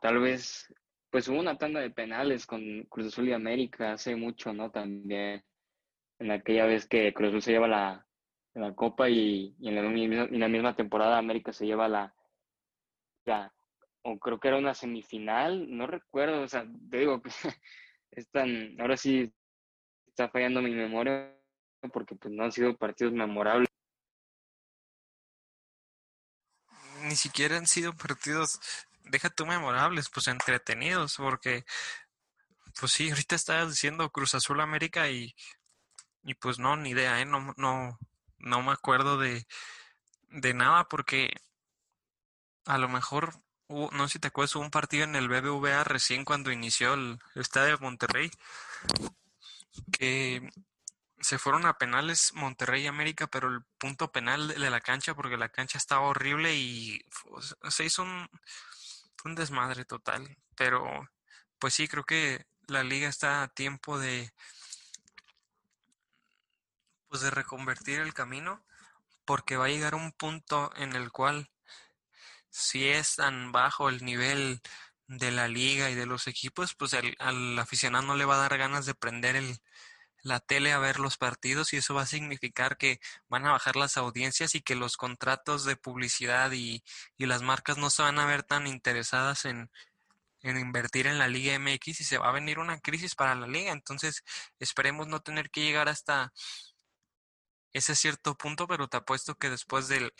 tal 0.00 0.18
vez, 0.20 0.72
pues 1.10 1.28
hubo 1.28 1.38
una 1.38 1.56
tanda 1.56 1.80
de 1.80 1.90
penales 1.90 2.46
con 2.46 2.82
Cruz 2.84 3.06
Azul 3.08 3.28
y 3.28 3.32
América 3.32 3.92
hace 3.92 4.16
mucho, 4.16 4.52
¿no? 4.52 4.70
También, 4.70 5.44
en 6.18 6.30
aquella 6.30 6.66
vez 6.66 6.86
que 6.86 7.12
Cruz 7.14 7.28
Azul 7.30 7.42
se 7.42 7.52
lleva 7.52 7.68
la, 7.68 8.06
la 8.54 8.74
copa 8.74 9.08
y, 9.08 9.54
en, 9.62 9.74
la, 9.74 9.80
en, 9.82 10.40
la, 10.40 10.48
misma 10.48 10.74
temporada 10.76 11.18
América 11.18 11.52
se 11.52 11.66
lleva 11.66 11.88
la, 11.88 12.14
o 14.02 14.18
creo 14.18 14.38
que 14.40 14.48
era 14.48 14.56
una 14.56 14.74
semifinal, 14.74 15.66
no 15.76 15.86
recuerdo, 15.86 16.42
o 16.42 16.48
sea, 16.48 16.66
te 16.90 16.98
digo 16.98 17.22
que 17.22 17.30
están, 18.10 18.80
ahora 18.80 18.96
sí 18.96 19.32
está 20.06 20.28
fallando 20.28 20.62
mi 20.62 20.70
memoria 20.70 21.34
porque 21.92 22.16
pues 22.16 22.32
no 22.34 22.44
han 22.44 22.52
sido 22.52 22.76
partidos 22.76 23.12
memorables. 23.12 23.68
Ni 27.04 27.14
siquiera 27.14 27.56
han 27.56 27.66
sido 27.66 27.94
partidos, 27.94 28.60
deja 29.08 29.30
tú 29.30 29.46
memorables, 29.46 30.10
pues 30.10 30.28
entretenidos, 30.28 31.16
porque 31.16 31.64
pues 32.78 32.92
sí, 32.92 33.10
ahorita 33.10 33.34
estabas 33.36 33.70
diciendo 33.70 34.10
Cruz 34.10 34.34
Azul 34.34 34.60
América 34.60 35.10
y, 35.10 35.34
y 36.22 36.34
pues 36.34 36.58
no, 36.58 36.76
ni 36.76 36.90
idea, 36.90 37.20
¿eh? 37.20 37.24
No, 37.24 37.54
no, 37.56 37.98
no 38.38 38.62
me 38.62 38.72
acuerdo 38.72 39.18
de, 39.18 39.46
de 40.30 40.54
nada 40.54 40.88
porque 40.88 41.30
a 42.66 42.78
lo 42.78 42.88
mejor, 42.88 43.34
no 43.68 44.06
sé 44.06 44.14
si 44.14 44.18
te 44.18 44.28
acuerdas, 44.28 44.54
hubo 44.56 44.64
un 44.64 44.70
partido 44.70 45.04
en 45.04 45.16
el 45.16 45.28
BBVA 45.28 45.84
recién 45.84 46.24
cuando 46.24 46.52
inició 46.52 46.94
el, 46.94 47.18
estadio 47.34 47.76
de 47.76 47.82
Monterrey 47.82 48.30
que 49.92 50.48
se 51.20 51.38
fueron 51.38 51.66
a 51.66 51.78
penales 51.78 52.32
Monterrey 52.34 52.84
y 52.84 52.86
América, 52.86 53.26
pero 53.26 53.48
el 53.48 53.62
punto 53.78 54.12
penal 54.12 54.48
de 54.48 54.70
la 54.70 54.80
cancha, 54.80 55.14
porque 55.14 55.36
la 55.36 55.48
cancha 55.48 55.78
estaba 55.78 56.02
horrible 56.02 56.54
y 56.54 57.04
se 57.70 57.84
hizo 57.84 58.02
un, 58.02 58.28
un 59.24 59.34
desmadre 59.34 59.84
total. 59.84 60.36
Pero 60.56 61.08
pues 61.58 61.74
sí, 61.74 61.88
creo 61.88 62.04
que 62.04 62.46
la 62.66 62.84
liga 62.84 63.08
está 63.08 63.42
a 63.42 63.48
tiempo 63.48 63.98
de, 63.98 64.32
pues 67.08 67.22
de 67.22 67.30
reconvertir 67.30 68.00
el 68.00 68.14
camino, 68.14 68.64
porque 69.24 69.56
va 69.56 69.66
a 69.66 69.68
llegar 69.68 69.94
un 69.94 70.12
punto 70.12 70.70
en 70.76 70.94
el 70.94 71.10
cual 71.12 71.50
si 72.50 72.88
es 72.88 73.16
tan 73.16 73.52
bajo 73.52 73.88
el 73.88 74.04
nivel 74.04 74.60
de 75.06 75.30
la 75.30 75.48
liga 75.48 75.90
y 75.90 75.94
de 75.94 76.06
los 76.06 76.26
equipos, 76.26 76.74
pues 76.74 76.94
al 76.94 77.58
aficionado 77.58 78.06
no 78.06 78.16
le 78.16 78.24
va 78.24 78.36
a 78.36 78.48
dar 78.48 78.58
ganas 78.58 78.86
de 78.86 78.94
prender 78.94 79.36
el, 79.36 79.60
la 80.28 80.40
tele 80.40 80.72
a 80.72 80.78
ver 80.78 81.00
los 81.00 81.16
partidos 81.16 81.72
y 81.72 81.78
eso 81.78 81.94
va 81.94 82.02
a 82.02 82.06
significar 82.06 82.76
que 82.76 83.00
van 83.28 83.46
a 83.46 83.52
bajar 83.52 83.76
las 83.76 83.96
audiencias 83.96 84.54
y 84.54 84.62
que 84.62 84.74
los 84.76 84.96
contratos 84.96 85.64
de 85.64 85.76
publicidad 85.76 86.52
y, 86.52 86.84
y 87.16 87.26
las 87.26 87.42
marcas 87.42 87.78
no 87.78 87.90
se 87.90 88.02
van 88.02 88.18
a 88.18 88.26
ver 88.26 88.42
tan 88.44 88.66
interesadas 88.66 89.44
en, 89.44 89.70
en 90.42 90.58
invertir 90.58 91.06
en 91.06 91.18
la 91.18 91.28
Liga 91.28 91.58
MX 91.58 92.00
y 92.00 92.04
se 92.04 92.18
va 92.18 92.28
a 92.28 92.32
venir 92.32 92.58
una 92.58 92.78
crisis 92.80 93.14
para 93.14 93.34
la 93.34 93.46
liga. 93.46 93.72
Entonces 93.72 94.24
esperemos 94.58 95.08
no 95.08 95.20
tener 95.20 95.50
que 95.50 95.62
llegar 95.62 95.88
hasta 95.88 96.32
ese 97.72 97.94
cierto 97.94 98.36
punto, 98.36 98.66
pero 98.66 98.88
te 98.88 98.98
apuesto 98.98 99.34
que 99.36 99.50
después 99.50 99.88
del 99.88 100.12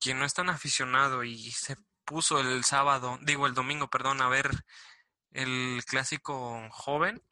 quien 0.00 0.18
no 0.18 0.24
es 0.24 0.34
tan 0.34 0.50
aficionado 0.50 1.24
y 1.24 1.52
se 1.52 1.76
puso 2.04 2.40
el 2.40 2.64
sábado, 2.64 3.18
digo 3.22 3.46
el 3.46 3.54
domingo, 3.54 3.88
perdón, 3.88 4.20
a 4.20 4.28
ver 4.28 4.50
el 5.32 5.82
clásico 5.86 6.68
joven, 6.70 7.22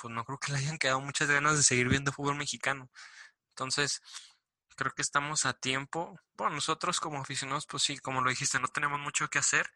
pues 0.00 0.12
no 0.14 0.24
creo 0.24 0.38
que 0.38 0.52
le 0.52 0.58
hayan 0.58 0.78
quedado 0.78 1.00
muchas 1.00 1.28
ganas 1.28 1.56
de 1.56 1.62
seguir 1.62 1.88
viendo 1.88 2.12
fútbol 2.12 2.36
mexicano. 2.36 2.90
Entonces, 3.50 4.02
creo 4.76 4.92
que 4.92 5.02
estamos 5.02 5.46
a 5.46 5.52
tiempo. 5.52 6.18
Bueno, 6.36 6.56
nosotros 6.56 7.00
como 7.00 7.20
aficionados, 7.20 7.66
pues 7.66 7.82
sí, 7.82 7.98
como 7.98 8.22
lo 8.22 8.30
dijiste, 8.30 8.58
no 8.58 8.68
tenemos 8.68 8.98
mucho 9.00 9.28
que 9.28 9.38
hacer, 9.38 9.70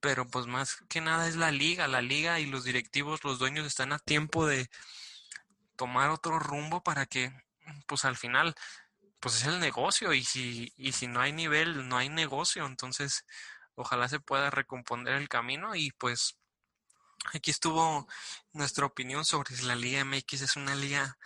pero 0.00 0.26
pues 0.26 0.46
más 0.46 0.78
que 0.88 1.00
nada 1.00 1.28
es 1.28 1.36
la 1.36 1.50
liga, 1.50 1.88
la 1.88 2.02
liga 2.02 2.40
y 2.40 2.46
los 2.46 2.64
directivos, 2.64 3.24
los 3.24 3.38
dueños 3.38 3.66
están 3.66 3.92
a 3.92 3.98
tiempo 3.98 4.46
de 4.46 4.70
tomar 5.76 6.10
otro 6.10 6.38
rumbo 6.38 6.82
para 6.82 7.06
que 7.06 7.32
pues 7.86 8.04
al 8.04 8.16
final, 8.16 8.54
pues 9.20 9.36
es 9.36 9.44
el 9.44 9.60
negocio 9.60 10.12
y 10.14 10.24
si, 10.24 10.72
y 10.76 10.92
si 10.92 11.06
no 11.06 11.20
hay 11.20 11.32
nivel, 11.32 11.88
no 11.88 11.98
hay 11.98 12.08
negocio. 12.08 12.66
Entonces, 12.66 13.24
ojalá 13.74 14.08
se 14.08 14.20
pueda 14.20 14.50
recomponer 14.50 15.14
el 15.14 15.28
camino 15.28 15.74
y 15.74 15.90
pues 15.92 16.38
aquí 17.32 17.50
estuvo 17.50 18.06
nuestra 18.52 18.86
opinión 18.86 19.24
sobre 19.24 19.54
si 19.54 19.64
la 19.64 19.76
Liga 19.76 20.04
MX 20.04 20.42
es 20.42 20.56
una 20.56 20.74
liga 20.74 21.18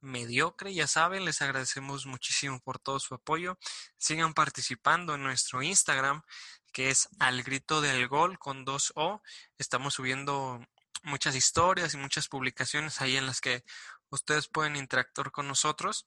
mediocre, 0.00 0.72
ya 0.72 0.86
saben, 0.86 1.24
les 1.24 1.42
agradecemos 1.42 2.06
muchísimo 2.06 2.60
por 2.60 2.78
todo 2.78 2.98
su 2.98 3.14
apoyo. 3.14 3.58
Sigan 3.96 4.34
participando 4.34 5.14
en 5.14 5.22
nuestro 5.22 5.62
Instagram, 5.62 6.22
que 6.72 6.90
es 6.90 7.08
al 7.18 7.42
grito 7.42 7.80
del 7.80 8.08
gol 8.08 8.38
con 8.38 8.64
dos 8.64 8.92
O. 8.96 9.22
Estamos 9.58 9.94
subiendo 9.94 10.60
muchas 11.02 11.34
historias 11.34 11.94
y 11.94 11.98
muchas 11.98 12.28
publicaciones 12.28 13.00
ahí 13.00 13.16
en 13.16 13.26
las 13.26 13.40
que 13.40 13.64
ustedes 14.10 14.48
pueden 14.48 14.76
interactuar 14.76 15.30
con 15.30 15.48
nosotros. 15.48 16.04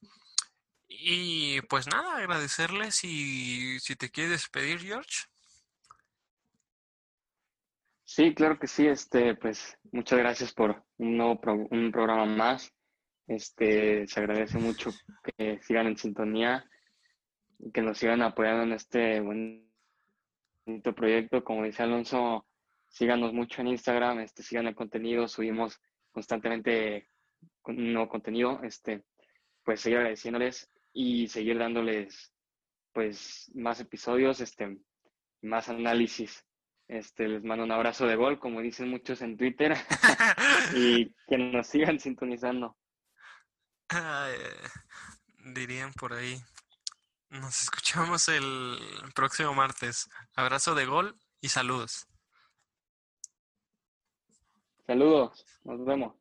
Y 0.88 1.60
pues 1.62 1.86
nada, 1.86 2.16
agradecerles 2.16 3.04
y 3.04 3.80
si 3.80 3.96
te 3.96 4.10
quieres 4.10 4.32
despedir, 4.32 4.80
George. 4.80 5.26
Sí, 8.14 8.32
claro 8.32 8.60
que 8.60 8.68
sí. 8.68 8.86
Este, 8.86 9.34
pues 9.34 9.76
muchas 9.90 10.20
gracias 10.20 10.54
por 10.54 10.84
un 10.98 11.16
nuevo 11.16 11.40
un 11.72 11.90
programa 11.90 12.24
más. 12.26 12.72
Este, 13.26 14.06
se 14.06 14.20
agradece 14.20 14.56
mucho 14.58 14.90
que 15.24 15.58
sigan 15.62 15.88
en 15.88 15.96
sintonía 15.96 16.64
y 17.58 17.72
que 17.72 17.82
nos 17.82 17.98
sigan 17.98 18.22
apoyando 18.22 18.62
en 18.62 18.72
este 18.72 19.20
bonito 19.20 20.94
proyecto. 20.94 21.42
Como 21.42 21.64
dice 21.64 21.82
Alonso, 21.82 22.46
síganos 22.86 23.32
mucho 23.32 23.62
en 23.62 23.68
Instagram, 23.68 24.20
este, 24.20 24.44
sigan 24.44 24.68
el 24.68 24.76
contenido, 24.76 25.26
subimos 25.26 25.80
constantemente 26.12 27.08
con 27.62 27.74
nuevo 27.92 28.08
contenido, 28.08 28.62
este, 28.62 29.02
pues 29.64 29.80
seguir 29.80 29.98
agradeciéndoles 29.98 30.70
y 30.92 31.26
seguir 31.26 31.58
dándoles 31.58 32.32
pues 32.92 33.50
más 33.56 33.80
episodios, 33.80 34.40
este, 34.40 34.78
más 35.42 35.68
análisis. 35.68 36.46
Este, 36.88 37.28
les 37.28 37.42
mando 37.42 37.64
un 37.64 37.72
abrazo 37.72 38.06
de 38.06 38.16
gol, 38.16 38.38
como 38.38 38.60
dicen 38.60 38.90
muchos 38.90 39.22
en 39.22 39.36
Twitter, 39.36 39.74
y 40.76 41.14
que 41.26 41.38
nos 41.38 41.66
sigan 41.66 41.98
sintonizando. 41.98 42.76
dirían 45.54 45.92
por 45.94 46.12
ahí. 46.12 46.38
Nos 47.30 47.62
escuchamos 47.62 48.28
el 48.28 48.78
próximo 49.14 49.54
martes. 49.54 50.08
Abrazo 50.36 50.74
de 50.74 50.86
gol 50.86 51.16
y 51.40 51.48
saludos. 51.48 52.06
Saludos, 54.86 55.44
nos 55.64 55.84
vemos. 55.84 56.14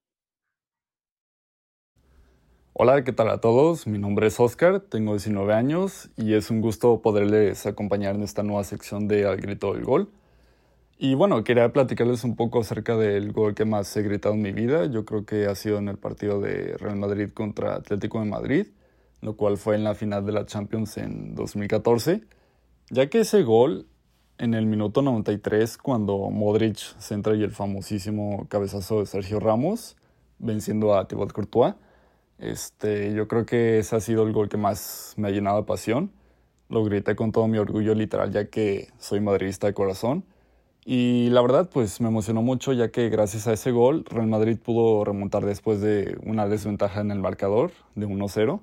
Hola, 2.72 3.04
¿qué 3.04 3.12
tal 3.12 3.30
a 3.30 3.40
todos? 3.40 3.86
Mi 3.86 4.00
nombre 4.00 4.28
es 4.28 4.40
Oscar, 4.40 4.80
tengo 4.80 5.12
19 5.12 5.54
años 5.54 6.10
y 6.18 6.34
es 6.34 6.50
un 6.50 6.62
gusto 6.62 7.02
poderles 7.02 7.68
acompañar 7.68 8.16
en 8.16 8.24
esta 8.24 8.42
nueva 8.42 8.64
sección 8.64 9.08
de 9.08 9.28
Al 9.28 9.38
Grito 9.38 9.74
del 9.74 9.84
Gol. 9.84 10.12
Y 10.98 11.16
bueno, 11.16 11.44
quería 11.44 11.74
platicarles 11.74 12.24
un 12.24 12.36
poco 12.36 12.62
acerca 12.62 12.96
del 12.96 13.32
gol 13.32 13.56
que 13.56 13.66
más 13.66 13.96
he 13.98 14.04
gritado 14.04 14.36
en 14.36 14.42
mi 14.42 14.52
vida. 14.52 14.86
Yo 14.86 15.06
creo 15.06 15.26
que 15.26 15.48
ha 15.48 15.56
sido 15.56 15.78
en 15.80 15.88
el 15.90 15.98
partido 15.98 16.40
de 16.40 16.78
Real 16.78 16.96
Madrid 16.96 17.30
contra 17.34 17.76
Atlético 17.76 18.20
de 18.20 18.26
Madrid, 18.26 18.68
lo 19.22 19.36
cual 19.36 19.58
fue 19.58 19.76
en 19.76 19.84
la 19.84 19.96
final 19.96 20.26
de 20.26 20.32
la 20.32 20.46
Champions 20.46 20.98
en 20.98 21.36
2014, 21.36 22.24
ya 22.90 23.10
que 23.10 23.22
ese 23.22 23.44
gol 23.44 23.88
en 24.38 24.54
el 24.54 24.66
minuto 24.66 25.02
93, 25.02 25.78
cuando 25.78 26.30
Modric 26.30 26.78
centra 27.00 27.36
y 27.36 27.44
el 27.44 27.52
famosísimo 27.52 28.48
cabezazo 28.50 29.00
de 29.00 29.06
Sergio 29.06 29.40
Ramos, 29.40 29.96
venciendo 30.40 30.96
a 30.96 31.08
Thibaut 31.08 31.32
Courtois, 31.32 31.76
este, 32.40 33.14
yo 33.14 33.28
creo 33.28 33.46
que 33.46 33.80
ese 33.80 33.96
ha 33.96 34.00
sido 34.00 34.24
el 34.24 34.34
gol 34.34 34.50
que 34.50 34.58
más 34.58 35.14
me 35.18 35.28
ha 35.28 35.32
llenado 35.32 35.58
de 35.58 35.64
pasión. 35.64 36.12
Lo 36.70 36.84
grité 36.84 37.16
con 37.16 37.32
todo 37.32 37.48
mi 37.48 37.58
orgullo 37.58 37.94
literal 37.94 38.32
ya 38.32 38.50
que 38.50 38.90
soy 38.98 39.22
madridista 39.22 39.68
de 39.68 39.74
corazón. 39.74 40.26
Y 40.86 41.30
la 41.30 41.42
verdad 41.42 41.70
pues 41.72 42.02
me 42.02 42.10
emocionó 42.10 42.42
mucho 42.42 42.74
ya 42.74 42.92
que 42.92 43.10
gracias 43.10 43.48
a 43.48 43.54
ese 43.54 43.72
gol 43.72 44.04
Real 44.10 44.28
Madrid 44.28 44.58
pudo 44.58 45.06
remontar 45.06 45.46
después 45.46 45.80
de 45.80 46.18
una 46.24 46.48
desventaja 46.48 47.02
en 47.02 47.12
el 47.12 47.20
marcador 47.20 47.72
de 47.96 48.08
1-0. 48.08 48.60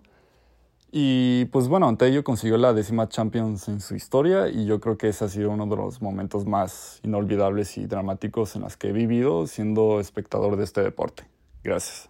Y 0.93 1.45
pues 1.47 1.69
bueno, 1.69 1.89
ante 1.89 2.09
ello 2.09 2.25
consiguió 2.25 2.59
la 2.59 2.75
décima 2.75 3.09
Champions 3.09 3.69
en 3.69 3.81
su 3.81 3.95
historia 3.95 4.49
y 4.49 4.67
yo 4.67 4.81
creo 4.81 4.99
que 4.99 5.09
ese 5.09 5.25
ha 5.25 5.29
sido 5.29 5.51
uno 5.51 5.67
de 5.67 5.77
los 5.77 6.03
momentos 6.03 6.47
más 6.47 7.01
inolvidables 7.05 7.79
y 7.79 7.87
dramáticos 7.87 8.57
en 8.57 8.63
los 8.63 8.77
que 8.77 8.89
he 8.89 8.93
vivido 8.93 9.47
siendo 9.47 10.01
espectador 10.01 10.57
de 10.57 10.65
este 10.65 10.83
deporte. 10.83 11.25
Gracias. 11.63 12.10